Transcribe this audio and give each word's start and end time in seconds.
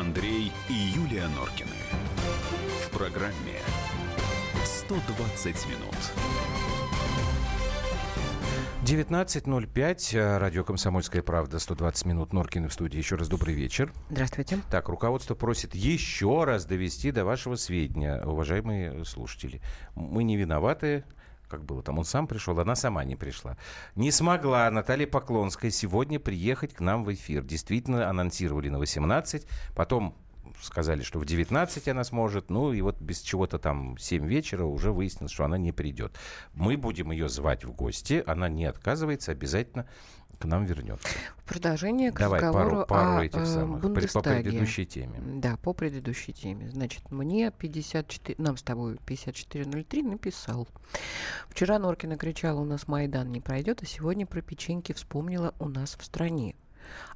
Андрей 0.00 0.50
и 0.70 0.72
Юлия 0.72 1.28
Норкины. 1.28 1.76
В 2.86 2.90
программе 2.96 3.60
120 4.64 5.66
минут. 5.66 5.94
19.05, 8.82 10.38
радио 10.38 10.64
«Комсомольская 10.64 11.22
правда», 11.22 11.58
120 11.58 12.06
минут, 12.06 12.32
Норкины 12.32 12.68
в 12.68 12.72
студии. 12.72 12.96
Еще 12.96 13.16
раз 13.16 13.28
добрый 13.28 13.54
вечер. 13.54 13.92
Здравствуйте. 14.08 14.60
Так, 14.70 14.88
руководство 14.88 15.34
просит 15.34 15.74
еще 15.74 16.44
раз 16.44 16.64
довести 16.64 17.10
до 17.10 17.26
вашего 17.26 17.56
сведения, 17.56 18.22
уважаемые 18.24 19.04
слушатели. 19.04 19.60
Мы 19.94 20.24
не 20.24 20.38
виноваты, 20.38 21.04
как 21.50 21.64
было 21.64 21.82
там, 21.82 21.98
он 21.98 22.04
сам 22.04 22.26
пришел, 22.26 22.58
она 22.58 22.74
сама 22.74 23.04
не 23.04 23.16
пришла. 23.16 23.56
Не 23.96 24.10
смогла 24.10 24.70
Наталья 24.70 25.06
Поклонская 25.06 25.70
сегодня 25.70 26.20
приехать 26.20 26.72
к 26.72 26.80
нам 26.80 27.04
в 27.04 27.12
эфир. 27.12 27.42
Действительно, 27.42 28.08
анонсировали 28.08 28.68
на 28.68 28.78
18, 28.78 29.46
потом 29.74 30.14
сказали, 30.62 31.02
что 31.02 31.18
в 31.18 31.24
19 31.24 31.88
она 31.88 32.04
сможет, 32.04 32.50
ну 32.50 32.72
и 32.72 32.80
вот 32.80 33.00
без 33.00 33.20
чего-то 33.20 33.58
там 33.58 33.96
7 33.98 34.26
вечера 34.26 34.64
уже 34.64 34.92
выяснилось, 34.92 35.32
что 35.32 35.44
она 35.44 35.58
не 35.58 35.72
придет. 35.72 36.16
Мы 36.54 36.76
будем 36.76 37.10
ее 37.10 37.28
звать 37.28 37.64
в 37.64 37.72
гости, 37.72 38.22
она 38.26 38.48
не 38.48 38.64
отказывается, 38.66 39.32
обязательно 39.32 39.86
к 40.40 40.46
нам 40.46 40.64
вернется. 40.64 41.06
Продолжение 41.46 42.12
к 42.12 42.18
Давай 42.18 42.40
разговору 42.40 42.70
пару, 42.70 42.86
пару 42.86 43.18
о 43.20 43.24
этих 43.26 43.40
э, 43.40 43.44
самых, 43.46 43.80
при- 43.82 43.88
по 43.88 43.94
Бундестаге. 43.94 44.42
предыдущей 44.42 44.86
теме. 44.86 45.20
Да, 45.40 45.58
по 45.58 45.74
предыдущей 45.74 46.32
теме. 46.32 46.70
Значит, 46.70 47.10
мне 47.10 47.50
54, 47.50 48.36
нам 48.38 48.56
с 48.56 48.62
тобой 48.62 48.96
5403 49.04 50.02
написал. 50.02 50.66
Вчера 51.48 51.78
Норкина 51.78 52.16
кричала, 52.16 52.60
у 52.60 52.64
нас 52.64 52.88
Майдан 52.88 53.30
не 53.30 53.40
пройдет, 53.42 53.82
а 53.82 53.86
сегодня 53.86 54.26
про 54.26 54.40
печеньки 54.40 54.92
вспомнила 54.92 55.54
у 55.58 55.68
нас 55.68 55.94
в 55.98 56.04
стране. 56.04 56.54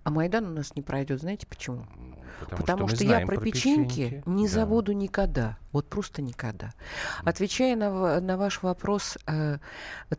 А 0.02 0.10
Майдан 0.10 0.44
у 0.46 0.50
нас 0.50 0.76
не 0.76 0.82
пройдет, 0.82 1.20
знаете 1.20 1.46
почему? 1.46 1.86
Потому, 2.50 2.84
мы 2.84 2.88
что, 2.94 3.04
я 3.04 3.10
знаем 3.10 3.28
про, 3.28 3.36
печеньки, 3.38 4.22
не 4.26 4.46
Да. 4.46 4.52
забуду 4.52 4.92
никогда. 4.92 5.56
Вот 5.72 5.88
просто 5.88 6.22
никогда. 6.22 6.72
Отвечая 7.24 7.74
на, 7.74 8.20
на 8.20 8.36
ваш 8.36 8.62
вопрос, 8.62 9.18
э, 9.26 9.58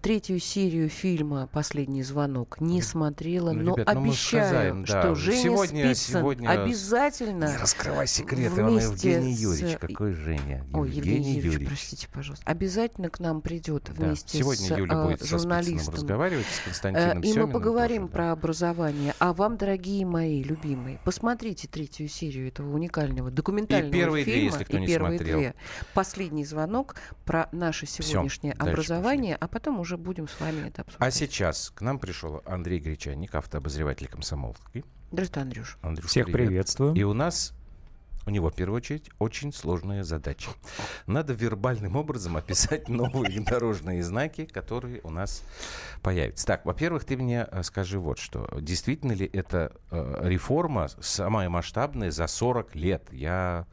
третью 0.02 0.40
серию 0.40 0.90
фильма 0.90 1.48
«Последний 1.48 2.04
звонок» 2.04 2.60
не 2.60 2.82
смотрела, 2.82 3.52
ну, 3.54 3.64
но 3.64 3.76
ребят, 3.78 3.96
ну 3.96 4.02
обещаю, 4.02 4.46
сказаем, 4.46 4.84
да. 4.86 5.02
что 5.02 5.16
Женя 5.16 5.42
Сегодня- 5.44 5.86
Спицын 5.96 6.20
сегодня- 6.20 6.50
обязательно... 6.50 7.46
Не 7.46 7.58
раскрывай 7.58 8.06
секреты, 8.08 8.64
он 8.66 8.78
Евгений 8.80 9.34
с- 9.34 9.40
Юрьевич. 9.40 9.78
Какой 9.80 10.12
Женя? 10.12 10.66
Ой, 10.74 10.90
Евгений 10.90 11.18
Юрьевич, 11.36 11.46
Юрьевич. 11.46 11.68
простите, 11.70 12.08
пожалуйста. 12.14 12.44
Обязательно 12.50 13.10
к 13.10 13.20
нам 13.22 13.42
придет 13.42 13.86
Да. 13.98 14.06
вместе 14.08 14.38
Сегодня 14.38 14.66
с 14.68 14.78
Юля 14.78 14.94
э, 14.94 15.04
будет 15.08 15.24
журналистом. 15.26 15.94
разговаривать, 15.94 16.46
с 16.48 16.60
Э, 16.60 16.64
Константином 16.66 17.22
И 17.22 17.34
мы 17.40 17.48
поговорим 17.48 18.02
тоже, 18.04 18.12
да. 18.12 18.16
про 18.18 18.32
образование. 18.34 19.14
А 19.20 19.32
вам, 19.32 19.56
дорогие 19.56 20.06
мои 20.06 20.44
любимые, 20.44 21.00
посмотрите 21.06 21.70
третью 21.70 22.05
серию 22.08 22.48
этого 22.48 22.74
уникального 22.74 23.32
документального 23.32 23.92
первые 23.92 24.24
две, 24.26 24.34
фильма. 24.34 24.52
если 24.52 24.64
кто 24.64 24.78
и 24.78 24.80
не 24.82 24.88
первые 24.88 25.18
смотрел. 25.18 25.38
две. 25.40 25.56
Последний 25.94 26.46
звонок 26.46 26.96
про 27.26 27.50
наше 27.52 27.86
сегодняшнее 27.86 28.54
дальше 28.54 28.72
образование, 28.72 29.36
а 29.40 29.48
потом 29.48 29.80
уже 29.80 29.98
будем 29.98 30.28
с 30.28 30.40
вами 30.40 30.68
это 30.68 30.82
обсуждать. 30.84 31.08
А 31.08 31.12
сейчас 31.12 31.72
к 31.74 31.82
нам 31.82 32.00
пришел 32.00 32.42
Андрей 32.46 32.80
Гречанник, 32.80 33.34
автообозреватель 33.36 34.08
комсомолки. 34.08 34.84
Здравствуй, 35.12 35.44
Андрюш. 35.44 35.78
Андрюш, 35.82 36.10
Всех 36.10 36.26
привет. 36.26 36.50
приветствую. 36.50 36.94
И 36.94 37.04
у 37.04 37.14
нас, 37.14 37.54
у 38.26 38.30
него 38.30 38.50
в 38.50 38.56
первую 38.56 38.78
очередь, 38.78 39.10
очень 39.20 39.54
сложная 39.54 40.04
задача. 40.04 40.52
Надо 41.06 41.34
вербальным 41.34 41.96
образом 41.96 42.38
описать 42.38 42.90
новые 42.90 43.40
дорожные 43.42 44.04
знаки, 44.04 44.46
которые 44.46 45.02
у 45.04 45.10
нас 45.10 45.44
появятся. 46.02 46.46
Так, 46.46 46.66
во-первых, 46.66 47.06
ты 47.06 47.18
мне 47.18 47.48
э, 47.50 47.64
скажи 47.64 48.00
вот 48.00 48.18
что. 48.18 48.48
Действительно 48.60 49.14
ли 49.14 49.30
это 49.32 49.74
э, 49.92 50.22
реформа 50.24 50.88
самая 51.00 51.50
масштабная 51.50 52.12
за 52.12 52.28
40 52.28 52.76
лет? 52.76 53.04
Я, 53.12 53.68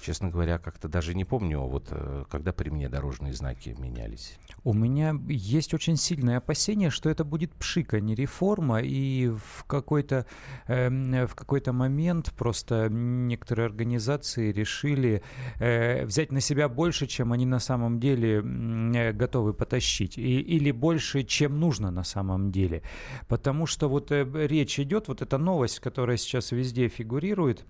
честно 0.00 0.30
говоря, 0.30 0.58
как-то 0.58 0.88
даже 0.88 1.14
не 1.14 1.24
помню, 1.24 1.60
вот 1.60 1.88
э, 1.90 2.24
когда 2.30 2.52
при 2.52 2.70
мне 2.70 2.88
дорожные 2.88 3.32
знаки 3.32 3.74
менялись. 3.78 4.38
У 4.64 4.72
меня 4.72 5.14
есть 5.28 5.74
очень 5.74 5.96
сильное 5.96 6.38
опасение, 6.38 6.90
что 6.90 7.10
это 7.10 7.24
будет 7.24 7.54
пшика, 7.54 7.96
а 7.96 8.00
не 8.00 8.14
реформа, 8.14 8.80
и 8.80 9.28
в 9.28 9.64
какой-то 9.66 10.26
эм, 10.66 11.26
в 11.26 11.34
какой-то 11.34 11.72
момент 11.72 12.32
просто 12.32 12.88
некоторые 12.90 13.66
организации 13.66 14.52
решили 14.52 15.22
э, 15.58 16.04
взять 16.04 16.32
на 16.32 16.40
себя 16.40 16.68
больше, 16.68 17.06
чем 17.06 17.32
они 17.32 17.46
на 17.46 17.58
самом 17.58 18.00
деле 18.00 18.38
э, 18.38 19.12
готовы 19.12 19.54
потащить, 19.54 20.18
и, 20.18 20.40
или 20.40 20.70
больше, 20.70 21.22
чем 21.24 21.60
нужно 21.60 21.90
на 21.90 22.04
самом 22.04 22.50
деле, 22.50 22.82
потому 23.28 23.66
что 23.66 23.88
вот 23.88 24.10
э, 24.12 24.26
речь 24.46 24.78
идет, 24.80 25.08
вот 25.08 25.22
эта 25.22 25.38
новость, 25.38 25.80
которая 25.80 26.16
сейчас 26.16 26.52
везде 26.52 26.88
фигурирует. 26.88 27.64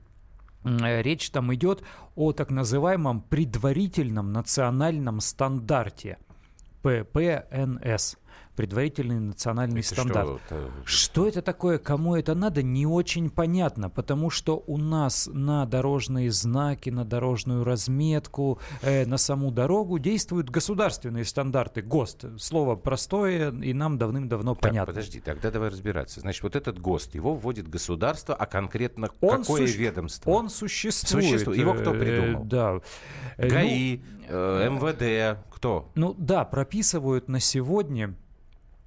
Э, 0.65 1.03
Речь 1.03 1.31
там 1.31 1.53
идет 1.55 1.83
о 2.15 2.33
так 2.33 2.51
называемом 2.51 3.23
предварительном 3.23 4.33
национальном 4.33 5.21
стандарте. 5.21 6.19
ППНС. 6.83 8.17
Предварительный 8.57 9.19
национальный 9.21 9.81
Это 9.81 9.89
стандарт. 9.89 10.41
что, 10.47 10.55
это- 10.57 10.71
Что 10.85 11.27
это 11.29 11.41
такое, 11.43 11.79
кому 11.79 12.15
это 12.17 12.35
надо, 12.35 12.63
не 12.63 12.85
очень 12.87 13.31
понятно, 13.31 13.89
потому 13.89 14.29
что 14.29 14.63
у 14.67 14.77
нас 14.77 15.31
на 15.33 15.65
дорожные 15.67 16.31
знаки, 16.31 16.91
на 16.91 17.05
дорожную 17.05 17.65
разметку, 17.65 18.59
э, 18.83 19.07
на 19.07 19.17
саму 19.17 19.51
дорогу 19.51 19.99
действуют 19.99 20.51
государственные 20.51 21.25
стандарты, 21.25 21.81
ГОСТ. 21.81 22.27
Слово 22.39 22.77
простое 22.77 23.51
и 23.53 23.73
нам 23.73 23.97
давным-давно 23.99 24.55
Так, 24.55 24.63
понятно. 24.63 24.93
подожди, 24.93 25.21
тогда 25.21 25.51
давай 25.51 25.71
разбираться. 25.71 26.21
Значит, 26.21 26.43
вот 26.43 26.55
этот 26.57 26.79
ГОСТ, 26.79 27.15
его 27.15 27.35
вводит 27.35 27.69
государство, 27.69 28.35
а 28.35 28.45
конкретно 28.47 29.09
Он 29.21 29.39
какое 29.41 29.67
суще- 29.67 29.79
ведомство? 29.79 30.31
Он 30.31 30.51
существует. 30.51 31.25
Существует. 31.25 31.59
Его 31.59 31.73
кто 31.75 31.95
э, 31.95 31.99
придумал? 31.99 32.45
Да. 32.45 32.81
Э, 33.39 33.45
ну, 33.45 33.49
ГАИ, 33.51 34.01
э, 34.29 34.69
МВД, 34.71 35.39
кто? 35.51 35.91
Ну 35.95 36.15
да, 36.19 36.45
прописывают 36.45 37.29
на 37.29 37.41
сегодня 37.41 38.15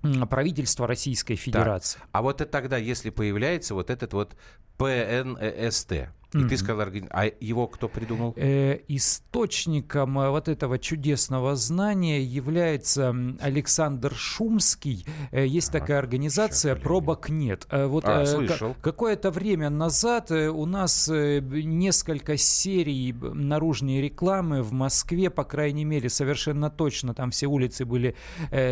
м, 0.03 0.27
правительство 0.27 0.87
Российской 0.87 1.35
Федерации. 1.35 1.99
А 2.11 2.21
вот 2.21 2.41
это 2.41 2.51
тогда, 2.51 2.77
если 2.77 3.09
появляется 3.09 3.73
вот 3.73 3.89
этот 3.89 4.13
вот 4.13 4.35
ПНСТ, 4.77 6.09
и 6.33 6.39
ты 6.39 6.43
Мгм. 6.45 6.57
сказал, 6.57 6.87
а 7.11 7.25
его 7.39 7.67
кто 7.67 7.87
придумал? 7.87 8.33
Э, 8.35 8.79
источником 8.87 10.19
э, 10.19 10.29
вот 10.29 10.47
этого 10.47 10.79
чудесного 10.79 11.55
знания 11.55 12.21
является 12.21 13.15
Александр 13.39 14.13
Шумский. 14.15 15.05
Э, 15.31 15.45
есть 15.45 15.69
Ага, 15.69 15.79
такая 15.79 15.99
организация. 15.99 16.75
«Пробок 16.75 17.29
нет». 17.29 17.67
Э, 17.69 17.85
вот, 17.85 18.03
А, 18.07 18.25
слышал. 18.25 18.73
ка- 18.73 18.81
какое-то 18.81 19.31
время 19.31 19.69
назад 19.69 20.31
у 20.31 20.65
нас 20.65 21.07
несколько 21.09 22.37
серий 22.37 23.13
наружной 23.13 24.01
рекламы 24.01 24.61
в 24.63 24.71
Москве, 24.73 25.29
по 25.29 25.43
крайней 25.43 25.85
мере, 25.85 26.09
совершенно 26.09 26.69
точно 26.69 27.13
там 27.13 27.31
все 27.31 27.47
улицы 27.47 27.85
были 27.85 28.15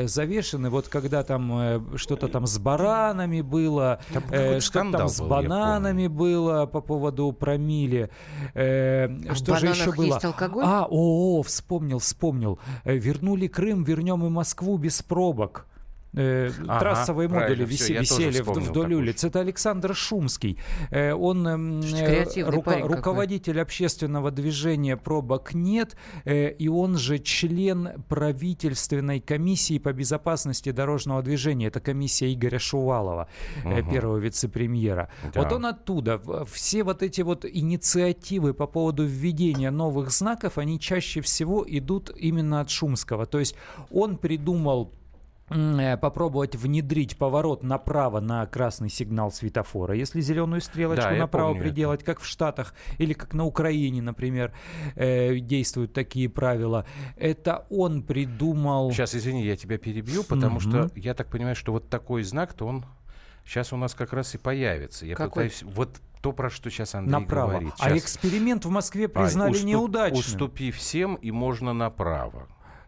завешены. 0.06 0.70
Вот 0.70 0.88
когда 0.88 1.24
там 1.24 1.98
что-то 1.98 2.28
там 2.28 2.48
с 2.48 2.58
баранами 2.58 3.42
было, 3.42 4.00
Там 4.14 4.24
что-то 4.60 4.92
там 4.98 5.08
с 5.08 5.20
был, 5.20 5.28
бананами 5.30 6.08
было 6.08 6.66
по 6.66 6.82
поводу 6.82 7.32
промили. 7.52 8.10
Э, 8.54 9.08
А 9.30 9.36
что 9.36 9.56
же 9.58 9.68
еще 9.68 9.92
было? 9.92 10.06
есть 10.06 10.26
алкоголь? 10.26 10.64
А, 10.66 10.88
о, 10.90 11.40
о, 11.40 11.44
вспомнил, 11.44 12.00
вспомнил. 12.00 12.60
Э, 12.84 12.96
Вернули 12.96 13.48
Крым, 13.48 13.84
вернем 13.84 14.26
и 14.26 14.30
Москву 14.30 14.78
без 14.78 15.02
пробок. 15.02 15.66
Э, 16.14 16.50
Ага, 16.68 16.80
трассовые 16.80 17.30
модули 17.30 17.50
я 17.52 17.56
тоже 17.56 17.66
висели 17.72 18.30
в- 18.30 18.42
вспомнил 18.42 18.70
вдоль 18.70 18.94
улиц. 18.96 19.24
Это 19.24 19.40
Александр 19.40 19.96
Шумский. 19.96 20.58
Э, 20.90 21.14
Он 21.14 21.48
э, 21.48 21.82
креативный 22.06 22.52
руко- 22.54 22.66
парень 22.66 22.82
какой. 22.82 22.96
руководитель 22.98 23.62
общественного 23.62 24.30
движения 24.32 24.98
«Пробок 24.98 25.54
нет», 25.54 25.96
э, 26.26 26.52
и 26.52 26.68
он 26.68 26.98
же 26.98 27.18
член 27.20 28.04
правительственной 28.10 29.20
комиссии 29.22 29.78
по 29.80 29.94
безопасности 29.94 30.72
дорожного 30.72 31.22
движения. 31.22 31.68
Это 31.68 31.80
комиссия 31.80 32.34
Игоря 32.34 32.60
Шувалова, 32.60 33.28
э, 33.64 33.82
Мгм. 33.82 33.92
первого 33.92 34.18
вице-премьера. 34.18 35.10
Да. 35.34 35.42
Вот 35.42 35.52
он 35.54 35.66
оттуда. 35.66 36.22
Все 36.52 36.84
вот 36.84 37.04
эти 37.04 37.22
вот 37.22 37.46
инициативы 37.46 38.54
по 38.54 38.68
поводу 38.68 39.06
введения 39.06 39.72
новых 39.72 40.12
знаков, 40.12 40.58
они 40.58 40.78
чаще 40.80 41.22
всего 41.22 41.64
идут 41.68 42.10
именно 42.16 42.60
от 42.62 42.70
Шумского. 42.70 43.26
То 43.26 43.40
есть 43.40 43.56
он 43.92 44.18
придумал 44.18 44.92
попробовать 45.98 46.56
внедрить 46.56 47.18
поворот 47.18 47.64
направо 47.64 48.20
на 48.20 48.46
красный 48.46 48.90
сигнал 48.90 49.32
светофора, 49.32 49.96
если 49.96 50.22
зеленую 50.22 50.62
стрелочку 50.62 51.10
Да, 51.10 51.16
направо 51.16 51.48
помню 51.50 51.62
это. 51.62 51.70
приделать, 51.70 52.04
как 52.04 52.20
в 52.20 52.26
Штатах 52.26 52.74
или 52.98 53.14
как 53.14 53.34
на 53.34 53.46
Украине, 53.46 54.02
например, 54.02 54.54
э, 54.96 55.38
действуют 55.40 55.94
такие 55.94 56.30
правила. 56.30 56.86
Это 57.18 57.66
он 57.70 58.04
придумал... 58.04 58.92
Сейчас, 58.92 59.16
извини, 59.16 59.44
я 59.46 59.56
тебя 59.58 59.78
перебью, 59.78 60.24
потому 60.24 60.60
Мгм. 60.60 60.62
что 60.62 60.90
я 60.96 61.14
так 61.14 61.28
понимаю, 61.30 61.56
что 61.56 61.72
вот 61.72 61.90
такой 61.90 62.24
знак-то 62.24 62.66
он 62.68 62.86
сейчас 63.46 63.74
у 63.74 63.78
нас 63.78 63.94
как 63.94 64.14
раз 64.14 64.36
и 64.36 64.38
появится. 64.38 65.06
Я 65.06 65.16
Какой? 65.16 65.30
пытаюсь... 65.50 65.64
Вот 65.64 65.90
то, 66.22 66.34
про 66.34 66.52
что 66.52 66.70
сейчас 66.70 66.94
Андрей 66.94 67.20
направо. 67.20 67.50
говорит. 67.54 67.74
А 67.80 67.90
Щас. 67.90 67.98
эксперимент 67.98 68.64
в 68.64 68.70
Москве 68.70 69.06
А, 69.08 69.10
признали 69.10 69.54
уступ- 69.54 69.64
неудачным. 69.66 70.20
Уступи 70.20 70.70
всем, 70.72 71.16
и 71.16 71.32
можно 71.32 71.74
направо. 71.74 72.48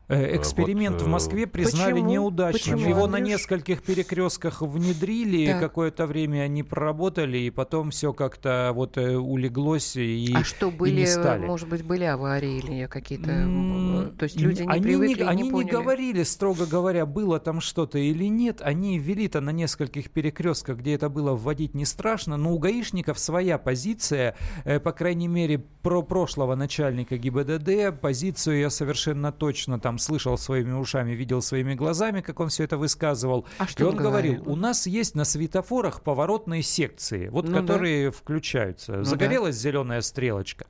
Э, 0.09 0.35
эксперимент 0.35 0.97
вот, 0.97 1.07
в 1.07 1.07
Москве 1.07 1.47
признали 1.47 1.93
Почему? 1.93 2.09
неудачным. 2.09 2.75
Почему, 2.77 2.89
Его 2.89 3.07
на 3.07 3.21
нескольких 3.21 3.81
перекрестках 3.83 4.61
внедрили, 4.61 5.47
Так. 5.47 5.61
какое-то 5.61 6.07
время 6.07 6.41
они 6.41 6.61
проработали, 6.61 7.37
и 7.37 7.49
потом 7.49 7.91
все 7.91 8.11
как-то 8.11 8.71
вот 8.75 8.97
э, 8.97 9.15
улеглось 9.15 9.95
и, 9.95 10.33
а 10.35 10.43
что 10.43 10.67
и 10.67 10.71
были, 10.71 11.01
не 11.01 11.07
стали. 11.07 11.45
может 11.45 11.69
быть, 11.69 11.83
были 11.85 12.03
аварии 12.03 12.57
или 12.57 12.85
какие-то... 12.87 14.11
То 14.17 14.23
есть 14.23 14.37
люди 14.39 14.63
не 14.63 14.67
они 14.69 14.81
привыкли, 14.81 15.23
не, 15.23 15.29
они 15.29 15.41
не 15.43 15.47
не 15.47 15.51
поняли. 15.51 15.71
говорили, 15.71 16.23
строго 16.23 16.65
говоря, 16.65 17.05
было 17.05 17.39
там 17.39 17.61
что-то 17.61 17.97
или 17.97 18.25
нет. 18.25 18.61
Они 18.61 18.99
ввели-то 18.99 19.39
на 19.39 19.51
нескольких 19.51 20.11
перекрестках, 20.11 20.79
где 20.79 20.95
это 20.95 21.07
было 21.09 21.31
вводить 21.33 21.75
не 21.75 21.85
страшно, 21.85 22.35
но 22.35 22.53
у 22.53 22.59
гаишников 22.59 23.17
своя 23.19 23.57
позиция, 23.57 24.35
э, 24.65 24.79
по 24.81 24.91
крайней 24.91 25.29
мере, 25.29 25.59
про 25.59 26.01
прошлого 26.01 26.55
начальника 26.55 27.17
ГИБДД. 27.17 27.99
Позицию 28.01 28.59
я 28.59 28.69
совершенно 28.69 29.31
точно 29.31 29.79
там 29.79 29.92
слышал 29.99 30.37
своими 30.37 30.71
ушами, 30.73 31.11
видел 31.11 31.41
своими 31.41 31.73
глазами, 31.73 32.21
как 32.21 32.39
он 32.39 32.49
все 32.49 32.63
это 32.63 32.77
высказывал. 32.77 33.45
А 33.57 33.65
И 33.65 33.67
что 33.67 33.89
он 33.89 33.95
говорил, 33.95 34.33
говорил? 34.35 34.51
у 34.53 34.55
нас 34.55 34.87
есть 34.87 35.15
на 35.15 35.25
светофорах 35.25 36.01
поворотные 36.01 36.61
секции, 36.63 37.27
вот 37.29 37.45
Ну 37.45 37.51
да. 37.53 37.61
которые 37.61 38.11
включаются. 38.11 38.97
Ну 38.97 39.03
Загорелась 39.03 39.55
зеленая 39.55 40.01
стрелочка. 40.01 40.65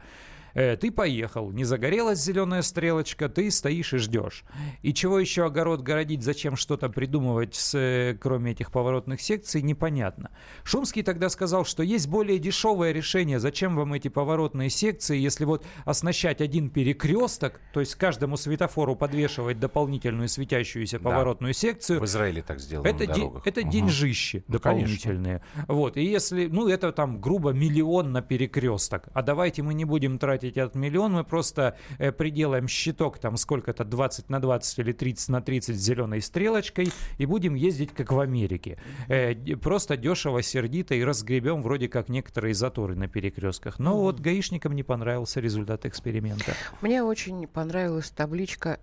Э, 0.53 0.77
ты 0.77 0.91
поехал, 0.91 1.51
не 1.51 1.63
загорелась 1.63 2.19
зеленая 2.23 2.61
стрелочка, 2.61 3.27
ты 3.29 3.49
стоишь 3.49 3.93
и 3.93 3.97
ждешь. 3.97 4.43
И 4.81 4.93
чего 4.93 5.19
еще 5.19 5.45
огород 5.45 5.81
городить, 5.81 6.21
зачем 6.23 6.55
что-то 6.55 6.89
придумывать, 6.89 7.55
с, 7.55 7.73
э, 7.75 8.15
кроме 8.19 8.51
этих 8.51 8.71
поворотных 8.71 9.19
секций, 9.21 9.61
непонятно. 9.63 10.29
Шумский 10.63 11.01
тогда 11.03 11.29
сказал, 11.29 11.65
что 11.65 11.81
есть 11.81 12.07
более 12.07 12.37
дешевое 12.37 12.91
решение, 12.91 13.39
зачем 13.39 13.75
вам 13.75 13.93
эти 13.93 14.09
поворотные 14.09 14.69
секции, 14.69 15.17
если 15.17 15.45
вот 15.45 15.65
оснащать 15.85 16.39
один 16.41 16.69
перекресток, 16.69 17.59
то 17.73 17.79
есть 17.79 17.95
каждому 17.95 18.37
светофору 18.37 18.95
подвешивать 18.95 19.59
дополнительную 19.59 20.27
светящуюся 20.29 20.99
Да. 20.99 21.09
поворотную 21.09 21.53
секцию, 21.53 21.99
В 21.99 22.05
Израиле 22.05 22.43
так 22.43 22.59
сделано 22.59 22.87
это, 22.87 22.99
на 23.07 23.13
де- 23.13 23.21
дорогах. 23.21 23.47
это 23.47 23.61
Мгм. 23.61 23.69
деньжищи 23.71 24.43
Ну, 24.47 24.59
конечно. 24.59 24.87
дополнительные. 24.97 25.41
Вот. 25.67 25.97
И 25.97 26.03
если, 26.03 26.45
ну, 26.47 26.67
это 26.67 26.91
там 26.91 27.19
грубо 27.19 27.51
миллион 27.51 28.11
на 28.11 28.21
перекресток. 28.21 29.07
А 29.13 29.21
давайте 29.23 29.63
мы 29.63 29.73
не 29.73 29.85
будем 29.85 30.19
тратить 30.19 30.42
этот 30.49 30.75
миллион, 30.75 31.13
мы 31.13 31.23
просто 31.23 31.77
э, 31.99 32.11
приделаем 32.11 32.67
щиток 32.67 33.19
там 33.19 33.37
сколько-то 33.37 33.83
20 33.83 34.29
на 34.29 34.39
20 34.39 34.79
или 34.79 34.91
30 34.91 35.29
на 35.29 35.41
30 35.41 35.75
с 35.75 35.79
зеленой 35.79 36.21
стрелочкой 36.21 36.89
и 37.17 37.25
будем 37.25 37.55
ездить 37.55 37.93
как 37.93 38.11
в 38.11 38.19
Америке. 38.19 38.77
Э, 39.07 39.35
просто 39.55 39.97
дешево, 39.97 40.41
сердито 40.41 40.95
и 40.95 41.03
разгребем 41.03 41.61
вроде 41.61 41.87
как 41.87 42.09
некоторые 42.09 42.53
заторы 42.53 42.95
на 42.95 43.07
перекрестках. 43.07 43.79
Но 43.79 43.97
вот 43.99 44.19
гаишникам 44.19 44.73
не 44.73 44.83
понравился 44.83 45.39
результат 45.39 45.85
эксперимента. 45.85 46.53
Мне 46.81 47.03
очень 47.03 47.47
понравилась 47.47 48.09
табличка 48.09 48.79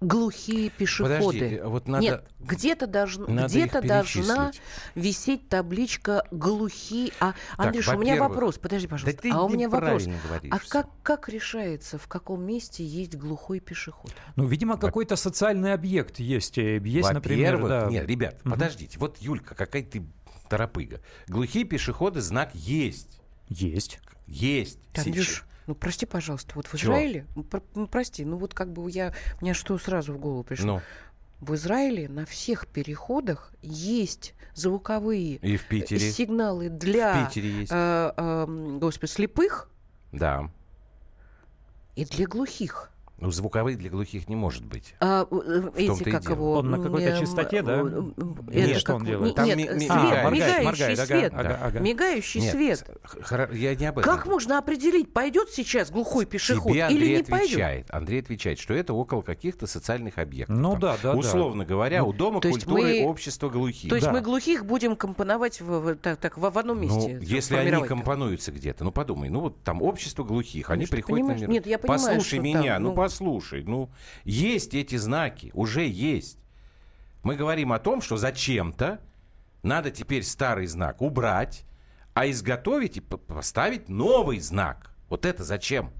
«Глухие 0.00 0.70
пешеходы». 0.70 1.18
Подожди, 1.38 1.60
вот 1.62 1.86
надо... 1.86 2.02
Нет, 2.02 2.24
где-то, 2.40 2.86
должн- 2.86 3.30
надо 3.30 3.46
их 3.58 3.64
где-то 3.66 3.86
должна 3.86 4.50
висеть 4.94 5.48
табличка 5.50 6.24
«Глухие». 6.30 7.12
А, 7.20 7.34
Андрюш, 7.58 7.88
у 7.88 7.98
меня 7.98 8.16
вопрос, 8.16 8.56
подожди, 8.56 8.86
Да 8.86 8.92
пожалуйста. 8.92 9.20
ты 9.22 9.30
а 9.30 9.42
у 9.42 9.48
меня 9.50 9.68
вопрос. 9.68 10.04
говоришь 10.06 10.50
А 10.52 10.58
как, 10.70 10.88
как 11.02 11.28
решается, 11.28 11.98
в 11.98 12.08
каком 12.08 12.42
месте 12.42 12.82
есть 12.82 13.14
глухой 13.14 13.60
пешеход? 13.60 14.10
Ну, 14.36 14.46
видимо, 14.46 14.78
какой-то 14.78 15.16
социальный 15.16 15.74
объект 15.74 16.18
есть. 16.18 16.56
Э, 16.56 16.80
Есть, 16.82 17.12
например, 17.12 17.68
да. 17.68 17.86
нет, 17.90 18.06
ребят, 18.08 18.40
Мгм. 18.44 18.52
подождите. 18.54 18.98
Вот 18.98 19.18
Юлька, 19.18 19.54
какая 19.54 19.82
ты 19.82 20.02
торопыга. 20.48 21.00
Глухие 21.28 21.64
пешеходы 21.64 22.22
знак 22.22 22.54
есть. 22.54 23.20
Есть. 23.48 24.00
Есть. 24.26 24.78
Так. 24.92 25.06
Андрюш, 25.06 25.44
ну 25.66 25.74
прости, 25.74 26.06
пожалуйста, 26.06 26.52
вот 26.54 26.66
в 26.66 26.76
Чего? 26.76 26.92
Израиле, 26.94 27.26
про- 27.50 27.62
ну, 27.74 27.86
прости, 27.86 28.24
ну 28.24 28.36
вот 28.36 28.54
как 28.54 28.72
бы 28.72 28.90
я, 28.90 29.14
мне 29.40 29.54
что 29.54 29.76
сразу 29.78 30.12
в 30.14 30.18
голову 30.18 30.42
пришло. 30.44 30.74
Ну, 30.76 30.80
В 31.40 31.54
Израиле 31.54 32.08
на 32.08 32.26
всех 32.26 32.66
переходах 32.66 33.52
есть 33.62 34.34
звуковые 34.54 35.36
и 35.36 35.56
в 35.56 35.64
Питере. 35.68 36.10
сигналы 36.12 36.68
В 36.68 36.76
для, 36.78 37.26
Питере 37.26 37.50
есть. 37.60 37.72
э, 37.72 38.12
эм, 38.16 38.78
господи, 38.78 39.10
слепых 39.10 39.70
Да. 40.12 40.50
и 41.96 42.04
для 42.04 42.26
глухих. 42.26 42.90
Ну, 43.20 43.30
звуковые 43.30 43.76
для 43.76 43.90
глухих 43.90 44.28
не 44.28 44.36
может 44.36 44.64
быть. 44.64 44.94
А, 44.98 45.26
э, 45.30 45.70
эти, 45.76 46.04
как 46.10 46.24
его... 46.24 46.54
Он 46.54 46.70
на 46.70 46.78
какой-то 46.82 47.10
эм, 47.10 47.20
частоте, 47.20 47.60
да? 47.60 47.80
э, 47.82 47.84
э, 48.16 48.22
Нет, 48.54 48.70
это 48.70 48.78
что 48.80 48.94
он 48.94 49.04
делает? 49.04 49.34
Там 49.34 49.44
Нет, 49.44 49.56
ми- 49.58 49.64
ми- 49.64 49.68
свет, 49.68 49.80
мигает, 49.90 50.32
мигающий 50.32 50.64
моргает, 50.64 50.98
ага, 50.98 51.06
свет. 51.06 51.32
ага, 51.36 51.58
ага. 51.62 51.78
Мигающий 51.80 52.40
Нет, 52.40 52.50
свет. 52.52 52.90
я 53.52 53.74
не 53.74 53.86
об 53.86 53.98
этом. 53.98 54.10
Как 54.16 54.26
можно 54.26 54.56
определить, 54.56 55.12
пойдет 55.12 55.50
сейчас 55.50 55.90
глухой 55.90 56.24
пешеход 56.24 56.72
Тебе 56.72 56.78
или 56.78 56.82
Андрей 56.82 57.16
не 57.18 57.22
пойдет? 57.24 57.46
отвечает. 57.50 57.86
Андрей 57.90 58.20
отвечает, 58.20 58.58
что 58.58 58.72
это 58.72 58.94
около 58.94 59.20
каких-то 59.20 59.66
социальных 59.66 60.16
объектов. 60.16 60.56
Ну 60.56 60.70
Там, 60.72 60.80
да, 60.80 60.96
да, 61.02 61.12
да. 61.12 61.18
Условно 61.18 61.66
говоря, 61.66 62.04
у 62.04 62.14
Дома 62.14 62.40
культуры 62.40 62.82
мы- 62.82 63.04
общества 63.04 63.50
глухих. 63.50 63.90
То 63.90 63.96
есть 63.96 64.06
Да. 64.06 64.12
мы 64.12 64.22
глухих 64.22 64.64
будем 64.64 64.96
компоновать 64.96 65.60
в, 65.60 65.66
в- 65.80 65.94
так, 65.96 66.16
так, 66.18 66.38
в, 66.38 66.50
в 66.50 66.58
одном 66.58 66.78
Ну, 66.78 66.82
месте? 66.84 67.18
если 67.22 67.56
они 67.56 67.86
компонуются 67.86 68.50
где-то, 68.50 68.82
ну 68.82 68.92
подумай, 68.92 69.28
ну 69.28 69.40
вот 69.40 69.62
там 69.62 69.82
общество 69.82 70.24
глухих, 70.24 70.70
они 70.70 70.84
Ну, 70.84 70.88
приходят 70.90 71.26
на 71.26 71.32
Нет, 71.46 71.66
я 71.66 71.78
понимаю, 71.78 72.00
Послушай 72.16 72.38
меня, 72.38 72.78
ну 72.78 72.90
ну- 72.90 72.94
послушай, 73.10 73.64
ну 73.64 73.90
есть 74.22 74.72
эти 74.72 74.94
знаки, 74.94 75.50
уже 75.52 75.84
есть. 75.84 76.38
Мы 77.24 77.34
говорим 77.34 77.72
о 77.72 77.80
том, 77.80 78.00
что 78.00 78.16
зачем-то 78.16 79.00
надо 79.64 79.90
теперь 79.90 80.22
старый 80.22 80.66
знак 80.66 81.02
убрать, 81.02 81.64
а 82.14 82.30
изготовить 82.30 82.98
и 82.98 83.00
поставить 83.00 83.88
новый 83.88 84.38
знак. 84.38 84.94
Вот 85.08 85.26
это 85.26 85.42
зачем? 85.42 85.90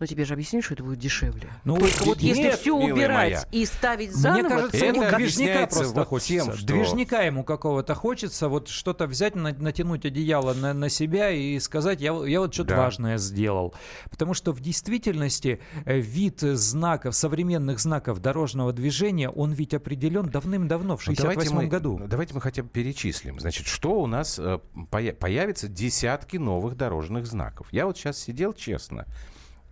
Но 0.00 0.06
тебе 0.06 0.24
же 0.24 0.34
объяснили, 0.34 0.62
что 0.62 0.74
это 0.74 0.84
будет 0.84 0.98
дешевле. 0.98 1.48
Ну, 1.64 1.76
Только 1.76 2.04
вот 2.04 2.18
если 2.20 2.42
нет, 2.42 2.58
все 2.60 2.76
милая 2.78 2.92
убирать 2.92 3.32
моя. 3.32 3.44
и 3.52 3.64
ставить 3.66 4.12
заново, 4.14 4.40
Мне 4.40 4.48
кажется, 4.48 4.86
ему 4.86 5.16
движника 5.16 5.66
просто 5.66 5.94
вот 5.94 6.08
хочется. 6.08 6.32
тем, 6.46 6.54
что- 6.56 6.66
Движника 6.66 7.22
ему 7.22 7.44
какого-то 7.44 7.94
хочется, 7.94 8.48
вот 8.48 8.68
что-то 8.68 9.06
взять, 9.06 9.34
на- 9.34 9.52
натянуть 9.52 10.04
одеяло 10.04 10.54
на, 10.54 10.72
на 10.74 10.88
себя 10.88 11.30
и 11.30 11.58
сказать, 11.58 12.00
я, 12.00 12.12
я 12.26 12.40
вот 12.40 12.54
что-то 12.54 12.70
Да. 12.70 12.76
важное 12.78 13.18
сделал. 13.18 13.74
Потому 14.10 14.34
что 14.34 14.52
в 14.52 14.60
действительности 14.60 15.60
э, 15.84 15.98
вид 15.98 16.40
знаков, 16.40 17.14
современных 17.14 17.78
знаков 17.80 18.20
дорожного 18.20 18.72
движения, 18.72 19.28
он 19.28 19.52
ведь 19.52 19.74
определен 19.74 20.28
давным-давно, 20.28 20.96
в 20.96 21.06
Ну, 21.06 21.14
давайте 21.16 21.40
68 21.42 21.56
мы- 21.56 21.66
году. 21.68 22.00
Давайте 22.06 22.34
мы 22.34 22.40
хотя 22.40 22.62
бы 22.62 22.68
перечислим. 22.68 23.40
Значит, 23.40 23.66
что 23.66 24.00
у 24.00 24.06
нас 24.06 24.38
э, 24.38 24.58
поя- 24.90 25.12
появится 25.14 25.68
десятки 25.68 26.36
новых 26.36 26.76
дорожных 26.76 27.26
знаков. 27.26 27.68
Я 27.72 27.86
вот 27.86 27.96
сейчас 27.96 28.18
сидел 28.18 28.52
честно, 28.52 29.06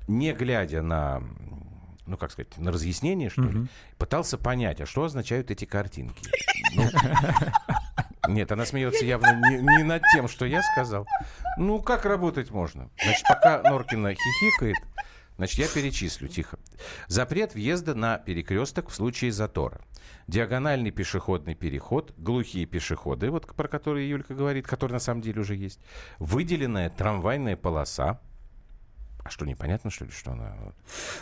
не 0.06 0.32
глядя 0.32 0.82
на, 0.82 1.22
ну 2.06 2.16
как 2.16 2.30
сказать, 2.30 2.56
на 2.58 2.72
разъяснение, 2.72 3.30
что 3.30 3.42
ли, 3.42 3.66
пытался 3.98 4.38
понять, 4.38 4.80
а 4.80 4.86
что 4.86 5.04
означают 5.04 5.50
эти 5.50 5.64
картинки. 5.64 6.22
Ну, 6.74 6.84
Нет, 8.28 8.50
она 8.52 8.66
смеется 8.66 9.04
явно 9.04 9.40
не, 9.48 9.58
не 9.58 9.82
над 9.82 10.02
тем, 10.12 10.28
что 10.28 10.46
я 10.46 10.62
сказал. 10.62 11.06
Ну, 11.58 11.80
как 11.80 12.04
работать 12.04 12.50
можно? 12.50 12.90
Значит, 13.02 13.24
пока 13.28 13.62
Норкина 13.62 14.14
хихикает, 14.14 14.76
значит, 15.36 15.58
я 15.58 15.68
перечислю 15.68 16.28
тихо. 16.28 16.58
Запрет 17.08 17.54
въезда 17.54 17.94
на 17.94 18.18
перекресток 18.18 18.88
в 18.88 18.94
случае 18.94 19.32
затора. 19.32 19.80
Диагональный 20.26 20.90
пешеходный 20.90 21.54
переход, 21.54 22.12
глухие 22.16 22.66
пешеходы, 22.66 23.30
вот 23.30 23.46
про 23.54 23.68
которые 23.68 24.08
Юлька 24.10 24.34
говорит, 24.34 24.66
которые 24.66 24.94
на 24.94 25.00
самом 25.00 25.20
деле 25.20 25.40
уже 25.40 25.54
есть. 25.54 25.80
Выделенная 26.18 26.90
трамвайная 26.90 27.56
полоса. 27.56 28.20
А 29.26 29.28
что, 29.28 29.44
непонятно, 29.44 29.90
что 29.90 30.04
ли, 30.04 30.12
что 30.12 30.32
она... 30.32 30.54
вот? 30.60 30.74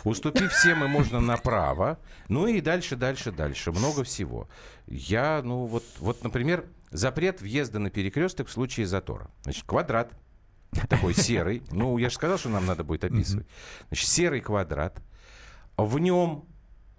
Уступив 0.03 0.51
всем, 0.51 0.83
и 0.83 0.87
можно 0.87 1.19
направо. 1.19 1.97
Ну 2.27 2.45
и 2.45 2.61
дальше, 2.61 2.95
дальше, 2.95 3.31
дальше. 3.31 3.71
Много 3.71 4.03
всего. 4.03 4.47
Я, 4.85 5.41
ну 5.43 5.65
вот, 5.65 5.83
вот, 5.97 6.23
например, 6.23 6.65
запрет 6.91 7.41
въезда 7.41 7.79
на 7.79 7.89
перекресток 7.89 8.47
в 8.47 8.51
случае 8.51 8.85
затора. 8.85 9.31
Значит, 9.41 9.63
квадрат 9.65 10.11
такой 10.87 11.15
серый. 11.15 11.63
Ну, 11.71 11.97
я 11.97 12.09
же 12.09 12.15
сказал, 12.15 12.37
что 12.37 12.49
нам 12.49 12.67
надо 12.67 12.83
будет 12.83 13.05
описывать. 13.05 13.47
Значит, 13.87 14.07
серый 14.07 14.41
квадрат. 14.41 15.01
В 15.75 15.97
нем 15.97 16.45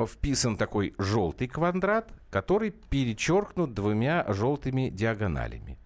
вписан 0.04 0.56
такой 0.56 0.92
желтый 0.98 1.46
квадрат, 1.46 2.12
который 2.30 2.72
перечеркнут 2.72 3.74
двумя 3.74 4.24
желтыми 4.28 4.88
диагоналями. 4.88 5.78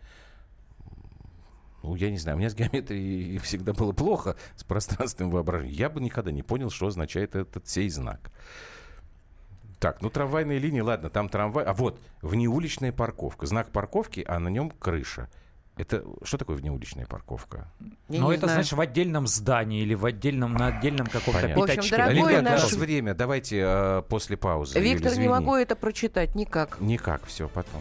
Ну, 1.82 1.94
я 1.94 2.10
не 2.10 2.18
знаю, 2.18 2.36
у 2.36 2.40
меня 2.40 2.50
с 2.50 2.54
геометрией 2.54 3.38
всегда 3.42 3.72
было 3.72 3.92
плохо, 3.92 4.36
с 4.56 4.64
пространственным 4.64 5.30
воображением. 5.30 5.76
Я 5.76 5.88
бы 5.90 6.00
никогда 6.00 6.30
не 6.30 6.42
понял, 6.42 6.70
что 6.70 6.86
означает 6.86 7.34
этот 7.34 7.68
сей 7.68 7.88
знак. 7.88 8.30
Так, 9.78 10.02
ну 10.02 10.10
трамвайные 10.10 10.58
линии, 10.58 10.80
ладно, 10.80 11.08
там 11.08 11.30
трамвай. 11.30 11.64
А 11.64 11.72
вот, 11.72 11.98
внеуличная 12.20 12.92
парковка. 12.92 13.46
Знак 13.46 13.70
парковки, 13.70 14.22
а 14.28 14.38
на 14.38 14.48
нем 14.48 14.70
крыша. 14.70 15.30
Это 15.78 16.04
что 16.22 16.36
такое 16.36 16.56
внеуличная 16.56 17.06
парковка? 17.06 17.72
Я 18.10 18.18
не 18.20 18.34
это 18.34 18.40
знаю. 18.40 18.56
значит 18.56 18.72
в 18.74 18.80
отдельном 18.82 19.26
здании 19.26 19.80
или 19.80 19.94
в 19.94 20.04
отдельном, 20.04 20.52
на 20.52 20.66
отдельном 20.66 21.06
каком-то 21.06 21.40
Понятно. 21.40 21.60
В 21.62 21.64
общем, 21.64 21.76
пятачке. 21.76 21.96
дорогой 21.96 22.38
у 22.38 22.42
наш- 22.42 22.62
нас 22.62 22.72
время. 22.74 23.14
Давайте 23.14 23.62
э, 23.64 24.02
после 24.06 24.36
паузы. 24.36 24.78
Виктор, 24.78 25.06
не 25.06 25.12
извини. 25.14 25.28
могу 25.28 25.54
это 25.54 25.76
прочитать 25.76 26.34
никак. 26.34 26.78
Никак, 26.80 27.24
все, 27.24 27.48
потом. 27.48 27.80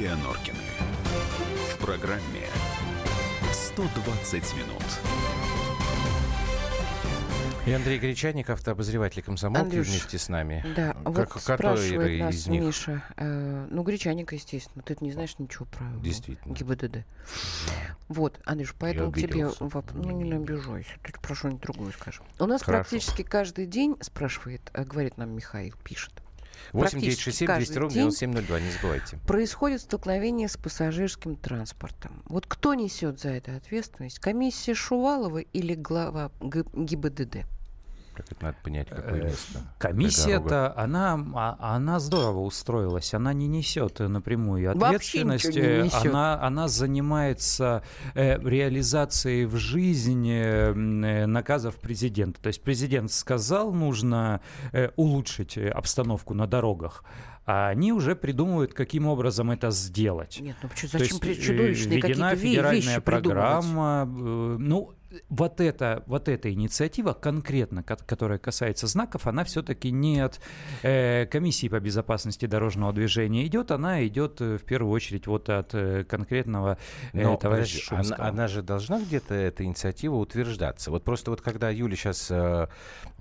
Юлия 0.00 0.14
Норкины. 0.16 0.56
В 1.74 1.84
программе 1.84 2.46
120 3.52 4.56
минут. 4.56 4.82
И 7.66 7.72
Андрей 7.72 7.98
Гречаник, 7.98 8.48
автообозреватель 8.48 9.20
комсомолки 9.22 9.62
Андрюш, 9.64 9.88
вместе 9.88 10.16
с 10.18 10.30
нами. 10.30 10.64
Да, 10.74 10.94
Как- 10.94 11.04
вот 11.04 11.28
который 11.28 11.76
спрашивает 11.76 12.20
нас 12.20 12.34
из 12.34 12.46
них? 12.46 12.62
Миша. 12.62 13.02
э, 13.18 13.66
ну, 13.70 13.82
Гречаника, 13.82 14.34
естественно. 14.36 14.82
Ты 14.82 14.96
не 15.02 15.12
знаешь 15.12 15.38
ничего 15.38 15.66
про 15.66 15.84
Действительно. 16.02 16.54
ГИБДД. 16.54 17.04
Вот, 18.08 18.40
Андрюш, 18.46 18.74
поэтому 18.78 19.12
тебе... 19.12 19.24
обиделся. 19.24 19.64
воп- 19.64 19.90
Ну, 19.92 20.10
не 20.12 20.32
обижайся. 20.32 20.92
Ты 21.02 21.12
прошу, 21.20 21.48
не 21.48 21.58
другую 21.58 21.92
скажем. 21.92 22.24
У 22.38 22.46
нас 22.46 22.62
Хорошо. 22.62 22.88
практически 22.88 23.20
каждый 23.22 23.66
день, 23.66 23.96
спрашивает, 24.00 24.62
э, 24.72 24.82
говорит 24.82 25.18
нам 25.18 25.36
Михаил, 25.36 25.74
пишет, 25.84 26.14
8 26.72 27.00
9 27.00 27.18
6 27.18 27.38
7 27.38 27.46
200 27.46 27.46
каждый 27.46 27.78
ровно 27.78 27.94
день 27.94 28.10
9702, 28.10 28.60
не 28.60 28.70
забывайте. 28.70 29.18
происходит 29.26 29.80
столкновение 29.80 30.48
с 30.48 30.56
пассажирским 30.56 31.36
транспортом. 31.36 32.22
Вот 32.26 32.46
кто 32.46 32.74
несет 32.74 33.20
за 33.20 33.30
это 33.30 33.56
ответственность? 33.56 34.18
Комиссия 34.18 34.74
Шувалова 34.74 35.38
или 35.38 35.74
глава 35.74 36.30
ГИБДД? 36.40 37.46
Как 38.20 38.32
это 38.32 38.44
надо 38.44 38.56
понять, 38.62 38.88
какое 38.88 39.20
Э, 39.20 39.24
место? 39.24 39.60
Комиссия-то, 39.78 40.72
она, 40.76 41.14
а- 41.34 41.56
она 41.76 41.98
здорово 42.00 42.40
устроилась, 42.40 43.14
она 43.14 43.32
не 43.32 43.46
несет 43.48 43.98
напрямую 44.00 44.66
Вообще 44.74 45.22
ответственность, 45.22 45.56
не 45.56 45.60
э, 45.62 45.82
несет. 45.84 46.06
она, 46.06 46.42
она 46.42 46.68
занимается 46.68 47.82
э, 48.14 48.38
реализацией 48.42 49.46
в 49.46 49.56
э, 50.40 50.72
э, 50.74 51.26
наказов 51.26 51.76
президента. 51.76 52.40
То 52.40 52.48
есть 52.48 52.62
президент 52.62 53.10
сказал, 53.12 53.72
нужно 53.72 54.40
э, 54.72 54.90
улучшить 54.96 55.56
э, 55.56 55.68
обстановку 55.70 56.34
на 56.34 56.46
дорогах, 56.46 57.04
а 57.46 57.68
они 57.68 57.92
уже 57.92 58.14
придумывают, 58.14 58.74
каким 58.74 59.06
образом 59.06 59.50
это 59.50 59.70
сделать. 59.70 60.38
Нет, 60.40 60.56
ну 60.62 60.68
почему, 60.68 60.90
То 60.92 60.98
зачем 60.98 61.18
есть, 61.22 61.40
э, 61.40 61.42
чудовищные 61.42 61.96
введена 62.00 62.30
какие-то 62.30 62.34
ве- 62.34 62.36
федеральная 62.50 62.80
вещи 62.80 63.00
придумывать? 63.00 63.24
программа. 63.64 64.02
э, 64.06 64.56
Ну, 64.58 64.92
вот 65.28 65.60
эта, 65.60 66.02
вот 66.06 66.28
эта 66.28 66.52
инициатива 66.52 67.12
конкретно, 67.12 67.82
ко- 67.82 67.96
которая 67.96 68.38
касается 68.38 68.86
знаков, 68.86 69.26
она 69.26 69.44
все-таки 69.44 69.90
не 69.90 70.20
от 70.20 70.40
э, 70.82 71.26
комиссии 71.26 71.68
по 71.68 71.80
безопасности 71.80 72.46
дорожного 72.46 72.92
движения 72.92 73.46
идет, 73.46 73.70
она 73.70 74.06
идет 74.06 74.40
э, 74.40 74.58
в 74.58 74.64
первую 74.64 74.92
очередь 74.92 75.26
вот 75.26 75.48
от 75.48 75.74
э, 75.74 76.04
конкретного 76.04 76.78
э, 77.12 77.22
Но, 77.22 77.36
товарища 77.36 77.90
подожди, 77.90 77.94
она, 77.94 78.02
Шумского. 78.04 78.28
она 78.28 78.48
же 78.48 78.62
должна 78.62 79.00
где-то, 79.00 79.34
эта 79.34 79.64
инициатива, 79.64 80.14
утверждаться. 80.16 80.90
Вот 80.90 81.04
просто 81.04 81.30
вот 81.30 81.40
когда 81.40 81.70
Юля 81.70 81.96
сейчас 81.96 82.30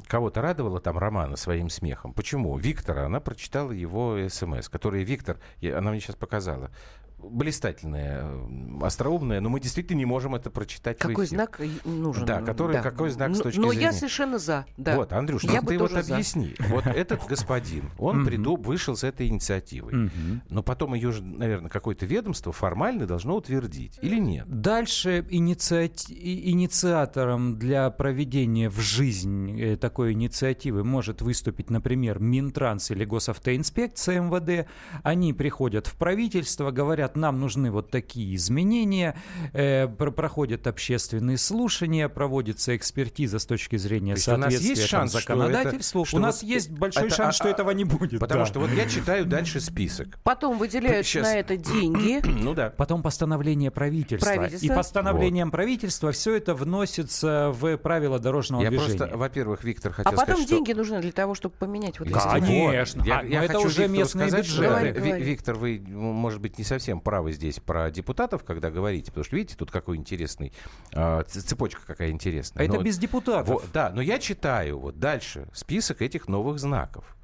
кого-то 0.08 0.42
радовала, 0.42 0.80
там, 0.80 0.98
Романа, 0.98 1.36
своим 1.36 1.70
смехом. 1.70 2.14
Почему? 2.14 2.58
Виктора, 2.58 3.06
она 3.06 3.20
прочитала 3.20 3.72
его 3.72 4.18
смс, 4.30 4.70
который 4.70 5.04
Виктор, 5.04 5.38
она 5.62 5.92
мне 5.92 6.00
сейчас 6.00 6.16
показала, 6.16 6.72
блистательная, 7.22 8.22
э, 8.24 8.48
остроумная, 8.86 9.40
но 9.42 9.50
мы 9.50 9.60
действительно 9.60 9.98
не 9.98 10.06
можем 10.06 10.36
это 10.36 10.50
прочитать 10.50 10.98
Какой 10.98 11.26
знак 11.28 11.60
нужен? 11.86 12.26
Да, 12.26 12.42
который- 12.42 12.82
какой 12.82 13.10
знак 13.10 13.34
с 13.36 13.38
Но- 13.38 13.44
точки 13.44 13.60
Но 13.60 13.70
зрения? 13.70 13.84
я 13.86 13.92
совершенно 13.92 14.38
за, 14.40 14.66
да. 14.78 14.96
Вот, 14.96 15.14
Андрюш, 15.14 15.44
Я 15.44 15.62
ну 15.62 15.62
бы 15.64 15.68
ты 15.74 15.80
вот 15.80 15.92
за. 15.92 16.00
объясни. 16.00 16.56
Вот 16.70 16.86
этот 16.88 17.26
господин, 17.28 17.90
он 17.98 18.26
приду, 18.26 18.56
вышел 18.56 18.96
с 18.96 19.04
этой 19.04 19.28
инициативой. 19.28 20.10
Но 20.50 20.64
потом 20.64 20.94
ее 20.94 21.12
же, 21.12 21.24
наверное, 21.24 21.70
какое-то 21.70 22.06
ведомство 22.06 22.52
формально 22.52 23.06
должно 23.06 23.36
утвердить. 23.36 24.00
Или 24.02 24.18
нет? 24.20 24.46
Дальше 24.48 25.26
инициати- 25.30 26.14
инициатором 26.52 27.58
для 27.58 27.90
проведения 27.90 28.70
в 28.70 28.80
жизнь 28.80 29.60
э, 29.60 29.76
такой 29.78 30.14
инициативы 30.14 30.84
может 30.84 31.22
выступить, 31.22 31.70
например, 31.70 32.20
Минтранс 32.20 32.92
или 32.92 33.06
Госавтоинспекция 33.06 34.22
МВД. 34.22 34.68
Они 35.04 35.34
приходят 35.34 35.88
в 35.88 35.96
правительство, 35.96 36.72
говорят, 36.72 37.09
нам 37.16 37.40
нужны 37.40 37.72
вот 37.72 37.90
такие 37.92 38.36
изменения, 38.36 39.16
э, 39.54 39.88
про- 39.88 40.12
проходят 40.12 40.68
общественные 40.68 41.38
слушания, 41.38 42.10
проводится 42.10 42.76
экспертиза 42.76 43.40
с 43.40 43.46
точки 43.46 43.76
зрения 43.78 44.14
То 44.14 44.18
есть 44.18 44.28
у 44.28 44.32
нас 44.32 44.40
соответствия 44.54 44.70
есть 44.70 44.82
там 44.92 45.00
шанс, 45.02 45.12
что 45.12 45.20
законодательству. 45.20 46.02
это- 46.02 46.08
что 46.10 46.18
у 46.18 46.20
нас 46.20 46.42
вот 46.42 46.50
есть 46.50 46.70
большой 46.72 47.08
это- 47.08 47.16
шанс, 47.16 47.30
а- 47.36 47.38
что 47.38 47.48
этого 47.50 47.72
не 47.72 47.84
будет. 47.84 48.20
Потому 48.20 48.42
да. 48.42 48.46
что 48.46 48.60
вот 48.60 48.72
я 48.72 48.88
читаю 48.88 49.26
дальше 49.26 49.60
список. 49.60 50.20
Потом 50.24 50.58
выделяют 50.58 51.06
Щас. 51.06 51.24
на 51.24 51.36
это 51.38 51.58
деньги. 51.58 52.22
Ну 52.44 52.54
да. 52.54 52.70
Потом 52.76 53.02
постановление 53.04 53.70
правительства. 53.72 54.34
Правительства. 54.34 54.66
И 54.66 54.76
постановлением 54.76 55.52
правительства 55.52 56.12
все 56.12 56.36
это 56.36 56.54
вносится 56.56 57.52
в 57.54 57.78
правила 57.78 58.20
дорожного 58.20 58.62
Я 58.64 58.70
движения. 58.70 58.98
просто, 58.98 59.18
во-первых, 59.18 59.64
Виктор 59.64 59.92
А 59.92 59.96
хотел 59.96 60.12
потом 60.12 60.26
сказать, 60.26 60.44
что... 60.48 60.56
деньги 60.56 60.74
нужны 60.74 61.02
для 61.02 61.12
того, 61.12 61.36
чтобы 61.36 61.56
поменять 61.56 62.00
вот 62.00 62.08
эти 62.10 62.18
Конечно. 62.18 62.40
вот. 62.64 62.70
Конечно. 62.72 63.04
Я, 63.06 63.20
А, 63.20 63.24
я 63.24 63.44
это 63.44 63.54
хочу 63.54 63.68
уже 63.68 63.82
Виктору 63.84 63.98
местные 64.00 64.28
сказать, 64.30 64.46
бюджеты. 64.46 65.00
Говори. 65.00 65.24
Виктор, 65.24 65.56
вы, 65.56 65.80
может 65.88 66.42
быть, 66.42 66.58
не 66.58 66.64
совсем 66.64 66.99
правы 67.00 67.32
здесь 67.32 67.60
про 67.60 67.90
депутатов, 67.92 68.44
когда 68.44 68.70
говорите, 68.72 69.12
потому 69.12 69.24
что, 69.26 69.36
видите, 69.36 69.56
тут 69.58 69.72
какой 69.72 69.98
интересный, 69.98 70.54
а, 70.94 71.24
цепочка 71.24 71.82
какая 71.86 72.10
интересная. 72.12 72.64
А 72.64 72.66
это 72.66 72.76
Но- 72.78 72.82
без 72.84 72.98
депутатов. 72.98 73.48
Вот, 73.50 73.66
да, 73.74 73.92
но 73.94 74.02
я 74.02 74.20
читаю 74.20 74.80
вот 74.80 75.00
дальше 75.00 75.48
список 75.54 76.02
этих 76.02 76.28
новых 76.28 76.60
знаков. 76.60 77.16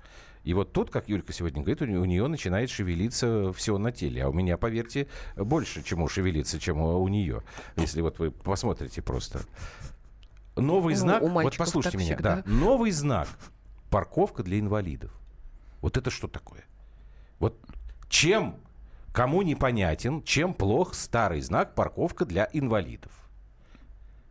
И 0.44 0.54
вот 0.54 0.74
тут, 0.74 0.92
как 0.92 1.10
Юлька 1.10 1.34
сегодня 1.34 1.64
говорит, 1.64 1.82
у, 1.82 1.86
не- 1.86 1.98
у 1.98 2.06
нее 2.06 2.28
начинает 2.28 2.70
шевелиться 2.70 3.52
все 3.54 3.78
на 3.80 3.92
теле. 3.92 4.24
А 4.26 4.30
у 4.30 4.34
меня, 4.34 4.58
поверьте, 4.58 5.08
больше 5.36 5.82
чему 5.82 6.08
шевелиться, 6.08 6.60
чем 6.60 6.80
у, 6.82 7.00
у 7.02 7.08
нее. 7.08 7.42
Если 7.78 8.02
вот 8.02 8.20
вы 8.20 8.30
посмотрите 8.30 9.02
просто. 9.02 9.42
Новый 10.56 10.94
Ну, 10.94 11.00
знак, 11.00 11.24
у 11.24 11.30
вот 11.30 11.58
послушайте 11.58 11.98
меня, 11.98 12.14
всегда. 12.16 12.36
да, 12.38 12.44
новый 12.46 12.92
знак. 12.92 13.28
Парковка 13.90 14.44
для 14.44 14.60
инвалидов. 14.60 15.12
Вот 15.82 15.98
это 15.98 16.10
что 16.10 16.28
такое? 16.28 16.64
Вот 17.40 17.60
чем, 18.08 18.56
кому 19.16 19.44
непонятен, 19.44 20.22
чем 20.24 20.54
плох 20.54 20.94
старый 20.94 21.40
знак 21.40 21.74
парковка 21.74 22.26
для 22.26 22.50
инвалидов? 22.52 23.14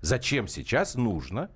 Зачем 0.03 0.47
сейчас 0.47 0.95
нужно 0.95 1.51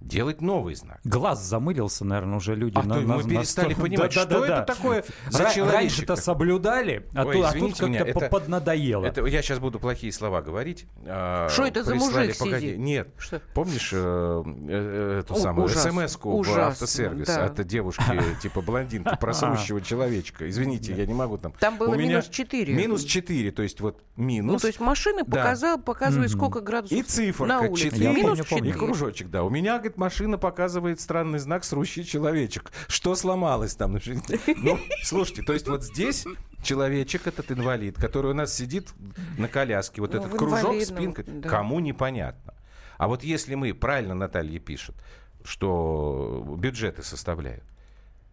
делать 0.00 0.40
новый 0.40 0.74
знак? 0.74 1.00
Глаз 1.04 1.42
замылился, 1.42 2.04
наверное, 2.04 2.36
уже 2.36 2.54
люди. 2.54 2.76
А 2.76 2.82
то 2.82 3.00
мы 3.00 3.22
перестали 3.22 3.74
понимать, 3.74 4.12
что 4.12 4.44
это 4.44 4.62
такое 4.62 5.04
за 5.28 5.44
Ра- 5.44 5.54
человечек 5.54 5.80
Раньше-то 5.80 6.16
соблюдали, 6.16 7.06
а, 7.14 7.24
Ой, 7.24 7.34
тут, 7.36 7.44
а 7.44 7.52
тут 7.52 7.76
как-то 7.76 8.04
это- 8.04 8.28
поднадоело. 8.28 9.04
Это, 9.04 9.24
я 9.26 9.42
сейчас 9.42 9.58
буду 9.58 9.78
плохие 9.78 10.12
слова 10.12 10.42
говорить. 10.42 10.86
А, 11.06 11.48
Что 11.48 11.66
это 11.66 11.84
за 11.84 11.94
мужик 11.94 12.38
погоди, 12.38 12.66
сидит? 12.66 12.78
Нет. 12.78 13.08
Что? 13.18 13.40
Помнишь 13.54 13.90
э, 13.92 14.42
э, 14.68 15.20
эту 15.20 15.34
О, 15.34 15.36
самую 15.38 15.68
смс-ку 15.68 16.42
в 16.42 16.58
автосервис 16.58 17.26
да. 17.26 17.46
от 17.46 17.66
девушки 17.66 18.02
типа 18.42 18.60
блондинки 18.62 19.16
про 19.20 19.32
срущего 19.32 19.80
человечка? 19.80 20.48
Извините, 20.48 20.94
я 20.94 21.06
не 21.06 21.14
могу 21.14 21.38
там. 21.38 21.52
Там 21.58 21.76
было 21.78 21.94
минус 21.94 22.28
4. 22.28 22.74
Минус 22.74 23.04
4, 23.04 23.50
то 23.52 23.62
есть 23.62 23.80
вот 23.80 24.02
минус. 24.16 24.52
Ну, 24.52 24.58
то 24.58 24.66
есть 24.66 24.80
машины 24.80 25.24
показывают, 25.24 25.82
сколько 26.30 26.60
градусов 26.60 26.96
И 26.96 27.00
на 27.00 27.06
циферка 27.06 27.60
улице. 27.60 27.90
4, 27.90 28.08
Минус 28.10 28.38
помню, 28.38 28.44
помню. 28.48 28.64
и 28.70 28.72
4. 28.72 28.74
кружочек, 28.74 29.30
да. 29.30 29.42
У 29.44 29.50
меня, 29.50 29.78
говорит, 29.90 29.98
машина 29.98 30.38
показывает 30.38 31.00
странный 31.00 31.38
знак 31.38 31.64
«Срущий 31.64 32.04
человечек». 32.04 32.70
Что 32.88 33.14
сломалось 33.14 33.74
там? 33.74 33.98
Ну, 34.56 34.78
слушайте, 35.02 35.42
то 35.42 35.52
есть 35.52 35.68
вот 35.68 35.82
здесь 35.82 36.26
человечек, 36.62 37.26
этот 37.26 37.50
инвалид, 37.50 37.96
который 37.96 38.30
у 38.30 38.34
нас 38.34 38.54
сидит 38.54 38.92
на 39.38 39.48
коляске, 39.48 40.00
вот 40.00 40.12
Ну, 40.12 40.20
этот 40.20 40.36
кружок, 40.36 40.82
спинка, 40.82 41.24
да. 41.24 41.48
кому 41.48 41.80
непонятно. 41.80 42.54
А 42.98 43.08
вот 43.08 43.24
если 43.24 43.54
мы, 43.54 43.72
правильно 43.74 44.14
Наталья 44.14 44.58
пишет, 44.58 44.94
что 45.42 46.44
бюджеты 46.58 47.02
составляют, 47.02 47.64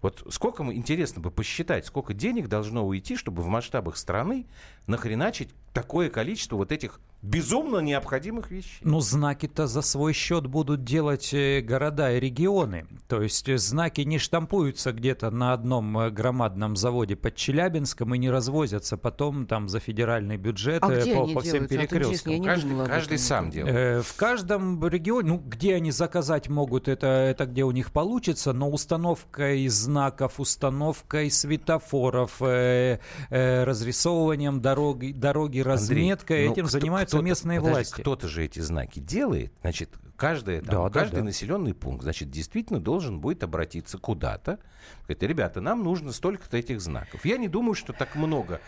вот 0.01 0.25
сколько 0.29 0.63
интересно 0.63 1.21
бы 1.21 1.31
посчитать, 1.31 1.85
сколько 1.85 2.13
денег 2.13 2.47
должно 2.47 2.85
уйти, 2.85 3.15
чтобы 3.15 3.41
в 3.41 3.47
масштабах 3.47 3.97
страны 3.97 4.45
нахреначить 4.85 5.49
такое 5.73 6.09
количество 6.09 6.57
вот 6.57 6.71
этих 6.71 6.99
безумно 7.27 7.79
необходимых 7.79 8.51
вещей. 8.51 8.79
Ну, 8.81 8.99
знаки-то 9.01 9.67
за 9.67 9.81
свой 9.81 10.13
счет 10.13 10.47
будут 10.47 10.83
делать 10.83 11.33
э, 11.33 11.61
города 11.61 12.11
и 12.13 12.19
регионы. 12.19 12.87
То 13.07 13.21
есть 13.21 13.47
э, 13.49 13.57
знаки 13.57 14.01
не 14.01 14.17
штампуются 14.17 14.93
где-то 14.93 15.29
на 15.29 15.53
одном 15.53 15.97
э, 15.99 16.09
громадном 16.09 16.75
заводе 16.75 17.15
под 17.15 17.35
Челябинском 17.35 18.13
и 18.15 18.17
не 18.17 18.29
развозятся 18.29 18.97
потом 18.97 19.45
там 19.45 19.67
за 19.67 19.79
федеральный 19.79 20.37
бюджет 20.37 20.83
А 20.83 20.87
где 20.87 21.15
по, 21.15 21.23
они 21.23 21.33
по 21.33 21.41
всем 21.41 21.67
делаются? 21.67 21.77
Вот 21.77 21.89
перекресткам. 21.89 22.33
не 22.33 22.45
Каждый, 22.45 22.85
каждый 22.85 23.17
сам 23.17 23.49
делает. 23.49 24.05
В 24.05 24.15
каждом 24.15 24.85
регионе, 24.87 25.29
ну, 25.29 25.37
где 25.37 25.75
они 25.75 25.91
заказать 25.91 26.49
могут, 26.49 26.87
это, 26.87 27.07
это 27.07 27.45
где 27.45 27.63
у 27.63 27.71
них 27.71 27.91
получится, 27.91 28.53
но 28.53 28.69
установкой 28.69 29.67
знаков, 29.67 30.39
установкой 30.39 31.29
светофоров, 31.29 32.41
э, 32.41 32.99
э, 33.29 33.63
разрисовыванием 33.63 34.61
дороги, 34.61 35.11
дороги 35.11 35.59
разметкой, 35.59 36.45
ну, 36.47 36.51
этим 36.53 36.63
кто- 36.67 36.71
занимаются 36.79 37.16
кто-то- 37.17 37.25
местные 37.25 37.59
подожди, 37.59 37.73
власти. 37.75 38.01
Кто-то 38.01 38.27
же 38.27 38.45
эти 38.45 38.59
знаки 38.59 38.99
делает, 38.99 39.53
значит, 39.61 39.89
каждый, 40.15 40.61
Да, 40.61 40.71
там, 40.71 40.91
да, 40.91 40.99
каждый 40.99 41.17
да. 41.17 41.23
населенный 41.23 41.73
пункт, 41.73 42.03
значит, 42.03 42.29
действительно 42.29 42.79
должен 42.79 43.19
будет 43.19 43.43
обратиться 43.43 43.97
куда-то. 43.97 44.59
Говорит, 45.03 45.23
ребята, 45.23 45.61
нам 45.61 45.83
нужно 45.83 46.11
столько-то 46.11 46.57
этих 46.57 46.81
знаков. 46.81 47.25
Я 47.25 47.37
не 47.37 47.47
думаю, 47.47 47.73
что 47.75 47.93
так 47.93 48.15
много 48.15 48.59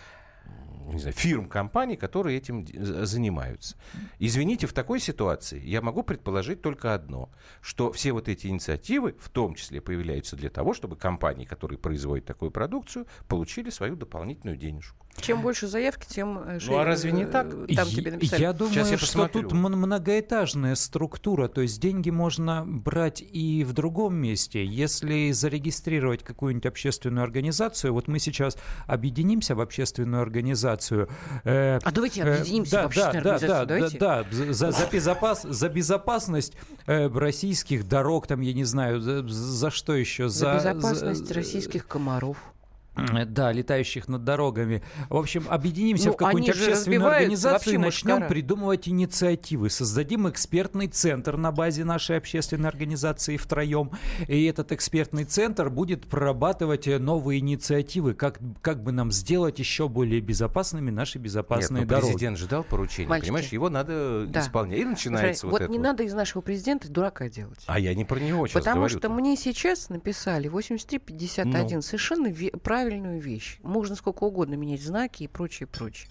не 0.94 1.00
знаю, 1.00 1.15
фирм, 1.15 1.48
компаний, 1.48 1.96
которые 1.96 2.38
этим 2.38 2.65
занимаются. 3.06 3.75
Извините, 4.18 4.68
в 4.68 4.74
такой 4.74 5.00
ситуации 5.00 5.62
я 5.63 5.82
могу 5.82 6.03
предположить 6.03 6.62
только 6.62 6.94
одно, 6.94 7.29
что 7.62 7.91
все 7.91 8.12
вот 8.12 8.27
эти 8.27 8.48
инициативы 8.48 9.15
в 9.20 9.29
том 9.29 9.56
числе 9.56 9.82
появляются 9.82 10.36
для 10.36 10.50
того, 10.50 10.74
чтобы 10.74 10.96
компании, 10.96 11.46
которые 11.46 11.77
производят 11.77 12.25
такую 12.25 12.51
продукцию, 12.51 13.06
получили 13.27 13.70
свою 13.70 13.96
дополнительную 13.96 14.58
денежку. 14.58 15.06
Чем 15.22 15.42
больше 15.42 15.68
заявки, 15.68 16.06
тем 16.08 16.40
э, 16.40 16.60
Ну, 16.66 16.78
а 16.78 16.86
разве 16.86 17.12
не 17.12 17.24
э, 17.24 17.28
так? 17.28 17.50
Там 17.52 17.66
Я- 17.68 17.86
тебе 17.86 18.12
написали. 18.12 18.42
Я 18.42 18.54
думаю, 18.54 18.74
Сейчас 18.74 18.92
я 18.92 18.98
что 18.98 19.06
посмотрю. 19.06 19.42
тут 19.44 19.52
многоэтажная 19.54 20.76
структура, 20.76 21.48
то 21.48 21.62
есть 21.62 21.80
деньги 21.82 22.10
можно 22.10 22.64
брать 22.66 23.22
и 23.22 23.64
в 23.64 23.74
другом 23.74 24.16
месте. 24.16 24.66
Если 24.66 25.32
зарегистрировать 25.32 26.24
какую-нибудь 26.24 26.66
общественную 26.66 27.24
организацию, 27.24 27.94
вот 27.94 28.08
мы 28.08 28.20
сейчас 28.20 28.58
объединимся 28.88 29.56
в 29.56 29.62
общественную 29.62 30.22
организацию. 30.22 31.10
э, 31.44 31.80
А 31.84 31.92
давайте 31.92 32.22
э, 32.22 32.34
объединимся 32.36 32.72
да, 32.72 32.84
в 32.84 32.86
общественную 32.88 33.24
да, 33.24 33.30
организацию, 33.36 33.68
да, 33.68 33.76
давайте. 33.76 33.98
Да, 34.00 34.24
да, 34.24 34.54
за, 34.54 34.72
за 34.72 34.84
безопас- 34.86 35.48
за 35.52 35.70
безопасность 35.70 36.54
э, 36.88 37.08
российских 37.08 37.88
дорог, 37.88 38.28
там, 38.28 38.42
я 38.42 38.54
не 38.54 38.64
знаю, 38.64 39.00
за, 39.02 39.28
за 39.28 39.70
что 39.70 39.94
еще? 39.96 40.30
За 40.30 40.56
безопасность 40.56 41.26
за- 41.28 41.34
российских 41.34 41.88
комаров. 41.88 42.38
Э, 43.13 43.25
Да, 43.25 43.51
летающих 43.51 44.08
над 44.08 44.24
дорогами. 44.24 44.82
В 45.10 45.15
общем, 45.15 45.46
объединимся 45.50 46.08
Ну, 46.08 46.13
в 46.13 46.18
какую-нибудь 46.18 46.56
общественную 46.56 47.08
организацию 47.08 47.75
и 47.75 47.77
начнем 47.77 48.12
мушкара. 48.15 48.29
придумывать 48.29 48.88
инициативы. 48.88 49.70
Создадим 49.70 50.29
экспертный 50.29 50.88
центр 50.88 51.38
на 51.38 51.51
базе 51.51 51.84
нашей 51.84 52.18
общественной 52.18 52.70
организации 52.70 53.38
втроем. 53.38 53.91
И 54.27 54.44
этот 54.46 54.72
экспертный 54.72 55.24
центр 55.25 55.70
будет 55.70 56.06
прорабатывать 56.08 56.88
э, 56.88 57.00
новые 57.00 57.39
инициативы, 57.39 58.13
как, 58.13 58.39
как 58.62 58.84
бы 58.84 58.91
нам 58.91 59.12
сделать 59.12 59.60
еще 59.60 59.88
более 59.88 60.22
безопасными 60.22 60.89
наши 60.91 61.18
безопасные 61.20 61.82
Нет, 61.82 61.89
ну, 61.89 61.96
дороги. 61.96 62.12
президент 62.12 62.38
же 62.38 62.48
дал 62.48 62.63
поручение, 62.63 63.10
Мальчики. 63.10 63.27
понимаешь, 63.29 63.50
его 63.50 63.70
надо 63.70 64.25
Да. 64.27 64.41
исполнять. 64.41 64.79
И 64.79 64.86
начинается 64.86 65.46
вот, 65.46 65.53
вот 65.53 65.62
это 65.62 65.72
не 65.72 65.77
вот. 65.77 65.84
надо 65.84 66.03
из 66.03 66.13
нашего 66.13 66.41
президента 66.41 66.89
дурака 66.91 67.29
делать. 67.29 67.60
А 67.68 67.79
я 67.79 67.94
не 67.94 68.06
про 68.06 68.20
него 68.20 68.48
сейчас 68.48 68.62
Потому 68.62 68.77
говорю. 68.82 68.98
что 68.98 69.10
мне 69.10 69.36
сейчас 69.36 69.89
написали 69.89 70.48
8351 70.48 71.75
Ну. 71.77 71.82
совершенно 71.82 72.27
ве- 72.27 72.58
правильную 72.89 73.19
вещь. 73.22 73.60
Можно 73.62 73.96
сколько 73.96 74.24
угодно 74.24 74.55
менять 74.55 74.81
знаки 74.81 75.24
и 75.24 75.27
прочее, 75.27 75.67
прочее. 75.67 76.10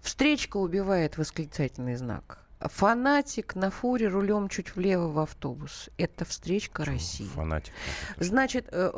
Встречка 0.00 0.56
убивает 0.56 1.18
восклицательный 1.18 1.94
знак. 1.96 2.42
Фанатик 2.60 3.54
на 3.54 3.70
фуре 3.70 4.08
рулем 4.08 4.48
чуть 4.50 4.76
влево 4.76 5.08
в 5.08 5.18
автобус. 5.18 5.88
Это 5.96 6.26
встречка 6.26 6.84
России. 6.84 7.26
Фанатик. 7.34 7.72
Значит, 8.18 8.66
э, 8.70 8.92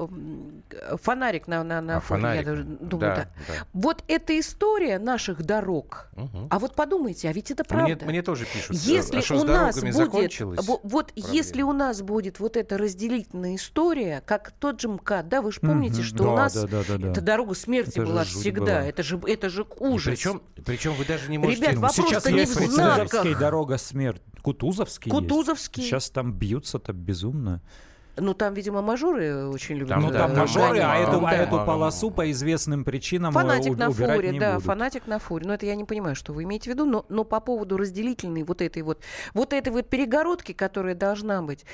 э, 0.71 0.97
фонарик 1.01 1.47
на, 1.47 1.63
на, 1.63 1.81
на 1.81 1.97
А, 1.99 2.01
фуре, 2.01 2.21
фонарик. 2.21 2.41
я 2.41 2.51
даже 2.51 2.65
думаю, 2.65 2.89
Да, 2.99 3.15
да. 3.17 3.29
да. 3.47 3.67
Вот 3.73 4.03
эта 4.09 4.39
история 4.41 4.99
наших 4.99 5.45
дорог. 5.45 6.09
Мгм. 6.17 6.49
А 6.51 6.59
вот 6.59 6.75
подумайте, 6.75 7.29
а 7.29 7.33
ведь 7.33 7.53
это 7.53 7.63
Мне, 7.71 7.87
правда. 7.95 8.05
мне 8.07 8.23
тоже 8.23 8.47
пишут, 8.47 8.71
э, 8.73 8.79
Если 8.81 9.19
а 9.19 9.23
что 9.23 9.37
у 9.37 9.41
с 9.41 9.45
нас 9.45 9.77
будет, 9.81 9.95
вот 9.95 11.13
проблема? 11.13 11.33
если 11.33 11.63
у 11.63 11.73
нас 11.73 12.03
будет 12.03 12.41
вот 12.41 12.57
эта 12.57 12.77
разделительная 12.79 13.55
история, 13.55 14.23
как 14.27 14.51
тот 14.59 14.81
же 14.81 14.89
МКАД, 14.89 15.29
да, 15.29 15.41
вы 15.41 15.53
же 15.53 15.61
помните, 15.61 15.97
Мгм. 16.01 16.03
что 16.03 16.25
Да, 16.25 16.31
у 16.33 16.37
нас 16.37 16.55
да, 16.55 16.67
да, 16.67 16.83
да, 16.89 16.99
да. 16.99 17.11
эта 17.11 17.21
дорога 17.21 17.55
смерти 17.55 17.91
Это 18.01 18.07
была 18.07 18.25
всегда, 18.25 18.61
была. 18.65 18.87
это 18.87 19.03
же 19.05 19.21
это 19.25 19.49
же 19.49 19.65
ужас. 19.79 20.07
Причем, 20.17 20.43
причем 20.67 20.95
вы 20.95 21.05
даже 21.05 21.31
не 21.31 21.39
можете... 21.39 21.63
Ребят, 21.63 21.75
вопрос-то 21.77 22.03
Сейчас 22.03 22.27
не 22.27 22.45
в 22.45 22.71
знаках. 22.73 23.25
Дорога 23.53 23.77
смерти. 23.79 24.23
Кутузовский 24.43 25.11
есть. 25.13 25.23
Кутузовский. 25.29 25.83
Сейчас 25.83 26.11
там 26.11 26.33
бьются-то 26.33 26.93
безумно. 26.93 27.61
Ну 28.17 28.35
там, 28.35 28.53
видимо, 28.55 28.83
мажоры 28.83 29.47
очень 29.47 29.77
любят. 29.77 29.91
Там, 29.91 30.03
ну, 30.03 30.11
там 30.11 30.35
да, 30.35 30.41
мажоры, 30.43 30.77
да, 30.79 30.93
а, 30.93 30.97
эту, 30.97 31.21
да. 31.21 31.29
а 31.29 31.35
эту 31.35 31.65
полосу 31.65 32.11
по 32.11 32.31
известным 32.31 32.85
причинам 32.85 33.33
Фанатик 33.33 33.73
у- 33.73 33.77
на 33.77 33.91
фуре, 33.91 34.31
не 34.31 34.39
да, 34.39 34.55
будут. 34.55 34.67
фанатик 34.67 35.07
на 35.07 35.19
фуре. 35.19 35.47
Но 35.47 35.55
это 35.55 35.65
я 35.65 35.75
не 35.75 35.85
понимаю, 35.85 36.15
что 36.15 36.33
вы 36.35 36.43
имеете 36.43 36.71
в 36.71 36.75
виду. 36.75 36.85
Но, 36.85 37.07
но 37.09 37.25
по 37.25 37.41
поводу 37.41 37.79
разделительной 37.79 38.43
вот 38.43 38.61
этой 38.61 38.83
вот, 38.83 39.01
вот 39.33 39.53
этой 39.55 39.73
вот 39.73 39.89
перегородки, 39.89 40.53
которая 40.53 40.95
должна 40.95 41.41
быть. 41.41 41.65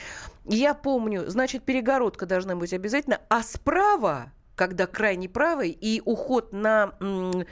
Я 0.44 0.74
помню, 0.74 1.28
значит, 1.28 1.64
перегородка 1.64 2.24
должна 2.26 2.54
быть 2.54 2.72
обязательно, 2.72 3.20
а 3.28 3.42
справа, 3.42 4.32
когда 4.54 4.86
крайний 4.86 5.28
правый 5.28 5.70
и 5.70 6.02
уход 6.04 6.52
на 6.52 6.92
м, 7.00 7.44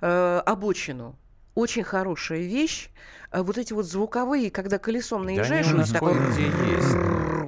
э, 0.00 0.42
обочину, 0.46 1.16
очень 1.54 1.84
хорошая 1.84 2.40
вещь. 2.40 2.90
А 3.30 3.42
Вот 3.42 3.58
эти 3.58 3.72
вот 3.72 3.86
звуковые, 3.86 4.50
когда 4.50 4.78
колесом 4.78 5.22
Да 5.22 5.26
наезжаешь, 5.32 5.66
них 5.78 5.92
такой 5.92 6.14
есть. 6.74 6.94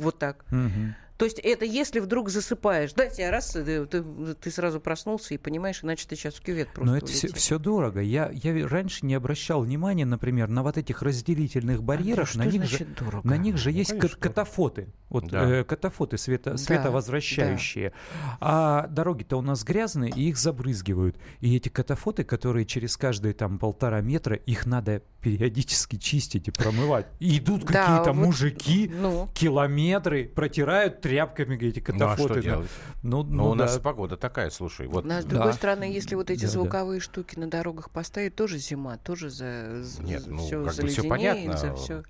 вот 0.01 0.19
так. 0.19 0.45
Мгм. 0.51 0.95
То 1.23 1.27
есть 1.27 1.39
это 1.39 1.65
если 1.65 2.01
вдруг 2.01 2.31
засыпаешь. 2.31 2.95
Да, 2.95 3.07
тебя 3.07 3.31
раз, 3.31 3.51
ты, 3.53 3.87
ты- 3.87 4.03
ты 4.35 4.51
сразу 4.51 4.81
проснулся 4.81 5.35
и 5.35 5.39
понимаешь, 5.39 5.79
иначе 5.85 6.05
ты 6.09 6.17
сейчас 6.17 6.35
в 6.35 6.41
кювет 6.41 6.67
просто 6.75 6.91
Но 6.91 6.97
это 6.97 7.07
все, 7.07 7.29
улетишь. 7.29 7.59
дорого. 7.61 8.01
Я, 8.01 8.29
я 8.33 8.67
раньше 8.67 9.07
не 9.07 9.15
обращал 9.15 9.61
внимания, 9.63 10.05
например, 10.05 10.49
на 10.49 10.65
вот 10.65 10.77
этих 10.79 11.01
разделительных 11.01 11.81
барьерах. 11.85 12.35
Андрей, 12.35 12.59
на, 12.59 12.63
них 12.65 12.71
же, 12.71 12.85
дорого? 12.87 13.29
на 13.29 13.37
них 13.37 13.57
же 13.57 13.71
есть 13.71 13.91
конечно, 13.91 14.09
кат- 14.09 14.19
катафоты. 14.19 14.89
Вот 15.11 15.29
Да. 15.31 15.49
э, 15.49 15.63
катафоты 15.65 16.19
света, 16.19 16.53
Да, 16.53 16.57
световозвращающие. 16.57 17.93
А 18.41 18.87
дороги-то 18.89 19.37
у 19.37 19.43
нас 19.43 19.63
грязные, 19.63 20.11
и 20.11 20.29
их 20.29 20.39
забрызгивают. 20.39 21.17
И 21.41 21.55
эти 21.57 21.69
катафоты, 21.69 22.25
которые 22.25 22.67
через 22.67 22.97
каждые 22.97 23.35
там 23.35 23.59
полтора 23.59 24.01
метра, 24.01 24.35
их 24.37 24.67
надо 24.67 25.03
периодически 25.21 25.97
чистить 25.97 26.49
и 26.49 26.51
промывать. 26.51 27.07
И 27.21 27.39
идут 27.39 27.65
Да, 27.67 27.85
какие-то 27.85 28.13
вот, 28.13 28.27
мужики, 28.27 28.91
Ну, 28.93 29.29
километры, 29.35 30.25
протирают 30.25 31.01
тряпками 31.13 31.57
эти 31.57 31.79
Ну 31.79 31.85
а 31.85 31.93
катафоты. 32.17 32.33
что 32.35 32.43
делать? 32.43 32.71
Ну, 33.03 33.23
Но 33.23 33.45
ну 33.45 33.51
у 33.51 33.55
нас 33.55 33.75
да. 33.77 33.81
погода 33.83 34.17
такая, 34.17 34.51
слушай. 34.51 34.87
Вот 34.87 35.05
но, 35.05 35.21
с 35.21 35.25
Да. 35.25 35.31
другой 35.31 35.53
стороны, 35.53 35.85
если 35.85 36.15
вот 36.15 36.31
эти 36.31 36.41
Да, 36.43 36.47
да. 36.47 36.53
звуковые 36.53 37.01
штуки 37.01 37.39
на 37.39 37.49
дорогах 37.51 37.91
поставить, 37.91 38.35
тоже 38.35 38.59
зима, 38.59 38.97
тоже 38.99 39.29
за, 39.31 39.83
за- 39.83 40.03
Нет, 40.03 40.23
ну, 40.27 40.39
всё 40.39 40.65
как 40.65 40.69
бы 40.69 40.73
заледенеет, 40.73 41.09
понятно. 41.09 41.57
за 41.57 41.75
всё. 41.75 42.03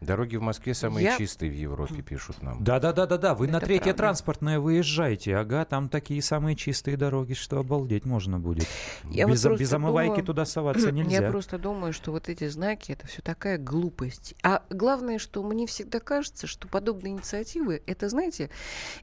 Дороги 0.00 0.36
в 0.36 0.42
Москве 0.42 0.74
самые 0.74 1.04
Я- 1.04 1.16
чистые 1.18 1.50
в 1.50 1.54
Европе, 1.54 2.02
пишут 2.02 2.42
нам. 2.42 2.62
Да, 2.62 2.78
да, 2.80 2.92
да, 2.92 3.06
да, 3.06 3.16
да. 3.16 3.34
Вы 3.34 3.48
на 3.48 3.56
Это 3.56 3.66
третье 3.66 3.84
правда. 3.84 3.98
транспортное 3.98 4.60
выезжаете. 4.60 5.36
Ага, 5.36 5.64
там 5.64 5.88
такие 5.88 6.20
самые 6.22 6.56
чистые 6.56 6.96
дороги, 6.96 7.32
что 7.34 7.58
обалдеть 7.58 8.04
можно 8.04 8.38
будет. 8.38 8.66
Я 9.10 9.26
вот 9.26 9.34
без, 9.34 9.42
просто 9.42 9.60
без 9.62 9.72
омывайки 9.72 10.08
думаю- 10.10 10.26
туда 10.26 10.44
соваться 10.44 10.92
нельзя. 10.92 11.22
Я 11.24 11.30
просто 11.30 11.58
думаю, 11.58 11.92
что 11.92 12.12
вот 12.12 12.28
эти 12.28 12.48
знаки 12.48 12.92
это 12.92 13.06
все 13.06 13.22
такая 13.22 13.58
глупость. 13.58 14.34
А 14.42 14.62
главное, 14.70 15.18
что 15.18 15.42
мне 15.42 15.66
всегда 15.66 16.00
кажется, 16.00 16.46
что 16.46 16.68
подобные 16.68 17.12
инициативы, 17.12 17.82
это, 17.86 18.08
знаете, 18.08 18.50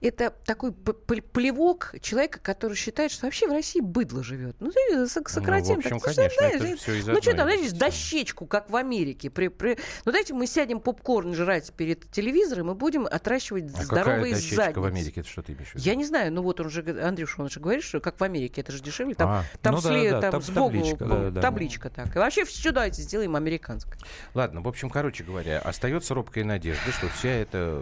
это 0.01 0.33
такой 0.45 0.71
плевок 0.71 1.95
человека, 2.01 2.39
который 2.39 2.75
считает, 2.75 3.11
что 3.11 3.25
вообще 3.25 3.47
в 3.47 3.51
России 3.51 3.79
быдло 3.79 4.23
живет. 4.23 4.55
Ну, 4.59 4.71
сократим. 5.07 5.75
Ну, 5.75 5.75
в 5.75 5.85
общем, 5.85 5.99
так, 5.99 6.15
конечно, 6.15 6.37
знаешь, 6.37 6.61
это 6.61 6.75
все 6.77 6.93
из 6.95 7.07
Ну 7.07 7.21
что 7.21 7.31
там, 7.35 7.47
знаете, 7.49 7.75
дощечку, 7.75 8.45
как 8.45 8.69
в 8.69 8.75
Америке. 8.75 9.29
При, 9.29 9.47
при... 9.47 9.77
Ну 10.05 10.11
дайте 10.11 10.33
мы 10.33 10.47
сядем 10.47 10.79
попкорн 10.93 11.33
жрать 11.33 11.71
перед 11.73 12.09
телевизором 12.11 12.71
и 12.71 12.73
будем 12.73 13.05
отращивать 13.05 13.65
А 13.73 13.81
какая 13.83 13.85
здоровые 13.85 14.33
дощечка 14.35 14.55
задницы. 14.55 14.79
в 14.79 14.85
Америке? 14.85 15.21
Это 15.21 15.29
что 15.29 15.41
ты 15.41 15.53
имеешь 15.53 15.69
в 15.69 15.75
виду? 15.75 15.83
Я 15.85 15.95
не 15.95 16.05
знаю, 16.05 16.33
ну 16.33 16.41
вот 16.41 16.59
он 16.59 16.69
же, 16.69 16.81
Андрюша, 17.01 17.41
он 17.41 17.49
же 17.49 17.59
говорит, 17.59 17.83
что 17.83 17.99
как 17.99 18.19
в 18.19 18.23
Америке, 18.23 18.61
это 18.61 18.71
же 18.71 18.81
дешевле. 18.81 19.15
Там, 19.15 19.29
А, 19.29 19.43
там, 19.61 19.75
Ну 19.75 19.81
да, 19.81 19.89
сле- 19.89 20.11
да, 20.21 20.31
там 20.31 20.41
сбоку 20.41 20.71
табличка, 20.75 21.05
да, 21.05 21.29
да. 21.31 21.41
табличка 21.41 21.89
так. 21.89 22.15
И 22.15 22.19
вообще 22.19 22.45
все 22.45 22.71
давайте 22.71 23.01
сделаем 23.01 23.35
американское. 23.35 23.97
Ладно, 24.33 24.61
в 24.61 24.67
общем, 24.67 24.89
короче 24.89 25.23
говоря, 25.23 25.59
остается 25.59 26.13
робкая 26.13 26.43
надежда, 26.43 26.91
что 26.91 27.07
вся 27.09 27.29
эта 27.29 27.81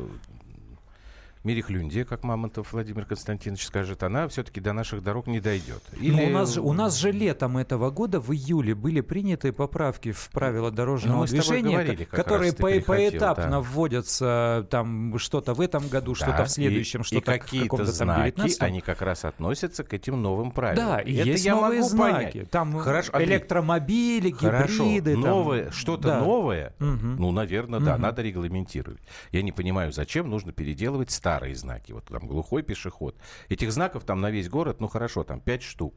Мерехлюндия, 1.43 2.03
как 2.03 2.23
Мамонтов 2.25 2.73
Владимир 2.73 3.05
Константинович 3.05 3.65
скажет, 3.65 4.03
она 4.03 4.27
все-таки 4.27 4.59
до 4.59 4.73
наших 4.73 5.01
дорог 5.01 5.27
не 5.27 5.39
дойдет. 5.39 5.81
Ну, 5.97 6.25
у, 6.25 6.29
нас, 6.29 6.53
же- 6.55 6.61
у 6.61 6.73
нас 6.73 6.97
же 6.97 7.11
летом 7.13 7.57
этого 7.57 7.91
года, 7.91 8.19
в 8.19 8.33
июле, 8.33 8.75
были 8.75 8.99
приняты 8.99 9.53
поправки 9.53 10.11
в 10.11 10.29
правила 10.31 10.69
дорожного 10.69 11.21
Ну, 11.21 11.25
тобой 11.27 11.39
движения, 11.39 11.71
говорили, 11.71 12.03
которые 12.03 12.51
по- 12.51 12.69
поэтапно 12.85 13.49
да. 13.51 13.59
вводятся 13.61 14.67
там 14.69 15.17
что-то 15.17 15.53
в 15.53 15.61
этом 15.61 15.87
году, 15.87 16.13
Да, 16.19 16.25
что-то 16.25 16.43
в 16.43 16.49
следующем, 16.49 17.03
что-то 17.05 17.31
в 17.31 17.37
каком-то 17.39 17.85
там 17.85 17.93
знаки, 17.93 18.35
19 18.35 18.61
они 18.61 18.81
как 18.81 19.01
раз 19.01 19.23
относятся 19.23 19.85
к 19.85 19.93
этим 19.93 20.21
новым 20.21 20.51
правилам. 20.51 20.85
Да, 20.87 20.99
и 20.99 21.15
Это 21.15 21.29
есть 21.29 21.45
я 21.45 21.55
новые 21.55 21.79
могу 21.79 21.89
знаки. 21.89 22.31
понять. 22.33 22.51
Там 22.51 22.77
Хорошо, 22.79 23.11
Андрей, 23.13 23.29
электромобили, 23.37 24.31
Хорошо, 24.31 24.83
гибриды. 24.83 25.13
там. 25.13 25.21
новое, 25.21 25.71
что-то 25.71 26.07
Да. 26.09 26.19
новое, 26.19 26.73
Мгм. 26.79 27.15
ну, 27.17 27.31
наверное, 27.31 27.79
да, 27.79 27.93
Мгм. 27.93 28.01
надо 28.01 28.21
регламентировать. 28.23 28.99
Я 29.31 29.41
не 29.41 29.53
понимаю, 29.53 29.93
зачем 29.93 30.29
нужно 30.29 30.51
переделывать 30.51 31.11
старые 31.11 31.28
знаки. 31.53 31.91
Вот 31.91 32.05
там 32.05 32.27
глухой 32.27 32.63
пешеход. 32.63 33.15
Этих 33.49 33.71
знаков 33.71 34.03
там 34.03 34.21
на 34.21 34.31
весь 34.31 34.49
город, 34.49 34.79
ну 34.79 34.87
хорошо, 34.87 35.23
там 35.23 35.39
пять 35.39 35.63
штук. 35.63 35.93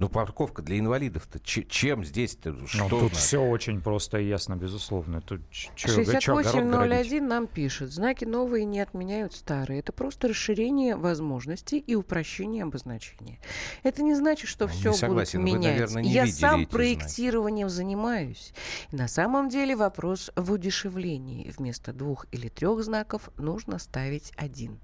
Ну, 0.00 0.08
парковка 0.08 0.62
для 0.62 0.78
инвалидов-то 0.78 1.38
чем 1.40 2.06
здесь-то? 2.06 2.52
Ну, 2.52 2.66
что 2.66 2.88
тут 2.88 3.02
надо? 3.02 3.14
все 3.14 3.38
очень 3.38 3.82
просто 3.82 4.18
и 4.18 4.26
ясно, 4.26 4.56
безусловно. 4.56 5.20
Тут 5.20 5.42
6801 5.50 7.28
нам 7.28 7.46
пишет. 7.46 7.92
Знаки 7.92 8.24
новые 8.24 8.64
не 8.64 8.80
отменяют 8.80 9.34
старые. 9.34 9.80
Это 9.80 9.92
просто 9.92 10.28
расширение 10.28 10.96
возможностей 10.96 11.78
и 11.78 11.94
упрощение 11.94 12.62
обозначения. 12.62 13.40
Это 13.82 14.02
не 14.02 14.14
значит, 14.14 14.48
что 14.48 14.68
ну, 14.68 14.92
все 14.92 15.06
будут 15.06 15.34
менять. 15.34 15.52
Вы, 15.52 15.68
наверное, 15.68 16.02
не 16.02 16.10
Я 16.10 16.26
сам 16.26 16.64
проектированием 16.64 17.68
знаки. 17.68 17.76
занимаюсь. 17.76 18.54
И 18.90 18.96
на 18.96 19.06
самом 19.06 19.50
деле 19.50 19.76
вопрос 19.76 20.30
в 20.34 20.50
удешевлении. 20.50 21.52
Вместо 21.58 21.92
двух 21.92 22.24
или 22.32 22.48
трех 22.48 22.82
знаков 22.82 23.28
нужно 23.36 23.78
ставить 23.78 24.32
один. 24.38 24.80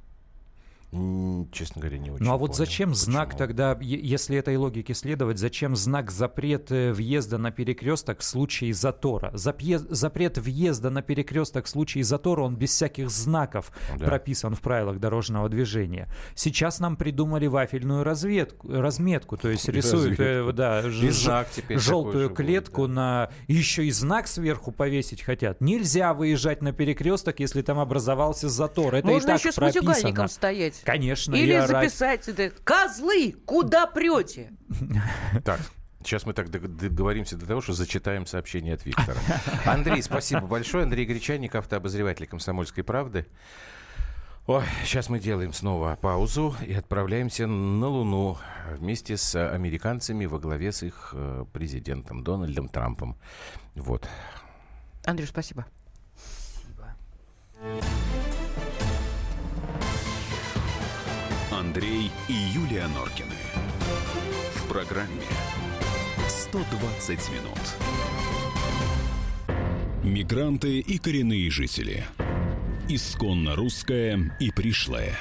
Честно 1.53 1.81
говоря, 1.81 1.99
не 1.99 2.11
очень. 2.11 2.25
Ну 2.25 2.33
а 2.33 2.37
вот 2.37 2.53
понял, 2.53 2.59
зачем 2.59 2.91
почему? 2.91 3.05
знак 3.05 3.37
тогда, 3.37 3.77
если 3.81 4.39
этой 4.39 4.57
логике 4.57 4.95
следовать, 4.95 5.39
зачем 5.39 5.75
знак 5.75 6.11
запрет 6.11 6.71
э, 6.71 6.93
въезда 6.93 7.39
на 7.39 7.51
перекресток 7.51 8.21
в 8.21 8.25
случае 8.25 8.73
затора? 8.73 9.31
Запрет 9.35 10.39
въезда 10.39 10.91
на 10.91 11.03
перекресток 11.03 11.67
в 11.67 11.69
случае 11.69 12.05
затора, 12.05 12.43
он 12.43 12.57
без 12.57 12.71
всяких 12.71 13.11
знаков 13.11 13.73
да. 13.99 14.07
прописан 14.07 14.55
в 14.55 14.61
правилах 14.61 15.01
дорожного 15.01 15.49
движения. 15.49 16.09
Сейчас 16.35 16.79
нам 16.79 16.97
придумали 16.97 17.47
вафельную 17.47 18.05
разведку, 18.05 18.71
разметку, 18.71 19.37
то 19.37 19.49
есть 19.49 19.69
рисуют 19.69 20.19
э, 20.21 20.53
да, 20.53 20.83
желтую 20.89 22.31
клетку 22.31 22.83
будет, 22.83 22.95
да. 22.95 23.01
на... 23.01 23.31
Еще 23.49 23.87
и 23.87 23.91
знак 23.91 24.29
сверху 24.29 24.71
повесить 24.71 25.23
хотят. 25.23 25.61
Нельзя 25.61 26.15
выезжать 26.15 26.63
на 26.63 26.73
перекресток, 26.73 27.41
если 27.41 27.63
там 27.63 27.81
образовался 27.81 28.49
затор. 28.49 28.95
Это 28.95 29.07
Можно 29.09 29.27
и 29.27 29.33
так 29.33 29.41
еще 29.41 29.53
с 29.53 29.57
прописано. 29.57 30.29
Стоять. 30.77 30.85
Конечно. 30.85 31.35
Или 31.35 31.65
записать 31.67 32.29
это. 32.29 32.51
Козлы, 32.65 33.35
куда 33.45 33.87
прете? 33.87 34.53
Так, 35.45 35.61
Сейчас 36.07 36.25
мы 36.25 36.35
так 36.35 36.51
договоримся 36.51 37.37
до 37.37 37.47
того, 37.47 37.61
что 37.61 37.73
зачитаем 37.73 38.27
сообщение 38.27 38.75
от 38.75 38.87
Виктора. 38.87 39.19
Андрей, 39.67 40.01
спасибо 40.05 40.43
большое. 40.43 40.85
Андрей 40.85 41.05
Гречанник, 41.05 41.57
автообозреватель 41.57 42.29
«Комсомольской 42.29 42.85
правды». 42.85 43.27
Ой, 44.47 44.63
сейчас 44.85 45.09
мы 45.09 45.19
делаем 45.19 45.53
снова 45.53 45.99
паузу 46.01 46.55
и 46.65 46.73
отправляемся 46.73 47.49
на 47.49 47.89
Луну 47.89 48.39
вместе 48.77 49.17
с 49.17 49.35
американцами 49.35 50.27
во 50.27 50.39
главе 50.39 50.71
с 50.71 50.85
их 50.85 51.11
э, 51.13 51.45
президентом 51.53 52.23
Дональдом 52.23 52.69
Трампом. 52.69 53.17
Вот. 53.75 54.09
Андрей, 55.05 55.27
спасибо. 55.27 55.67
Андрей 61.77 62.11
и 62.29 62.33
Юлия 62.33 62.87
Норкины. 62.89 63.37
В 64.55 64.67
программе 64.67 65.27
120 66.27 67.19
минут. 67.33 67.61
Мигранты 70.03 70.79
и 70.81 70.97
коренные 70.97 71.51
жители. 71.51 72.07
Исконно 72.89 73.57
русская 73.57 74.35
и 74.41 74.51
пришлая. 74.53 75.19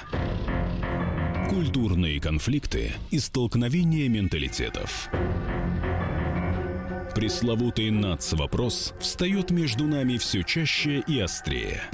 Культурные 1.50 2.22
конфликты 2.22 2.94
и 3.12 3.20
столкновения 3.20 4.08
менталитетов. 4.08 5.10
Пресловутый 7.13 7.91
НАЦ-вопрос 7.91 8.94
встает 9.02 9.52
между 9.52 9.88
нами 9.88 10.18
все 10.18 10.41
чаще 10.44 11.04
и 11.06 11.20
острее– 11.20 11.82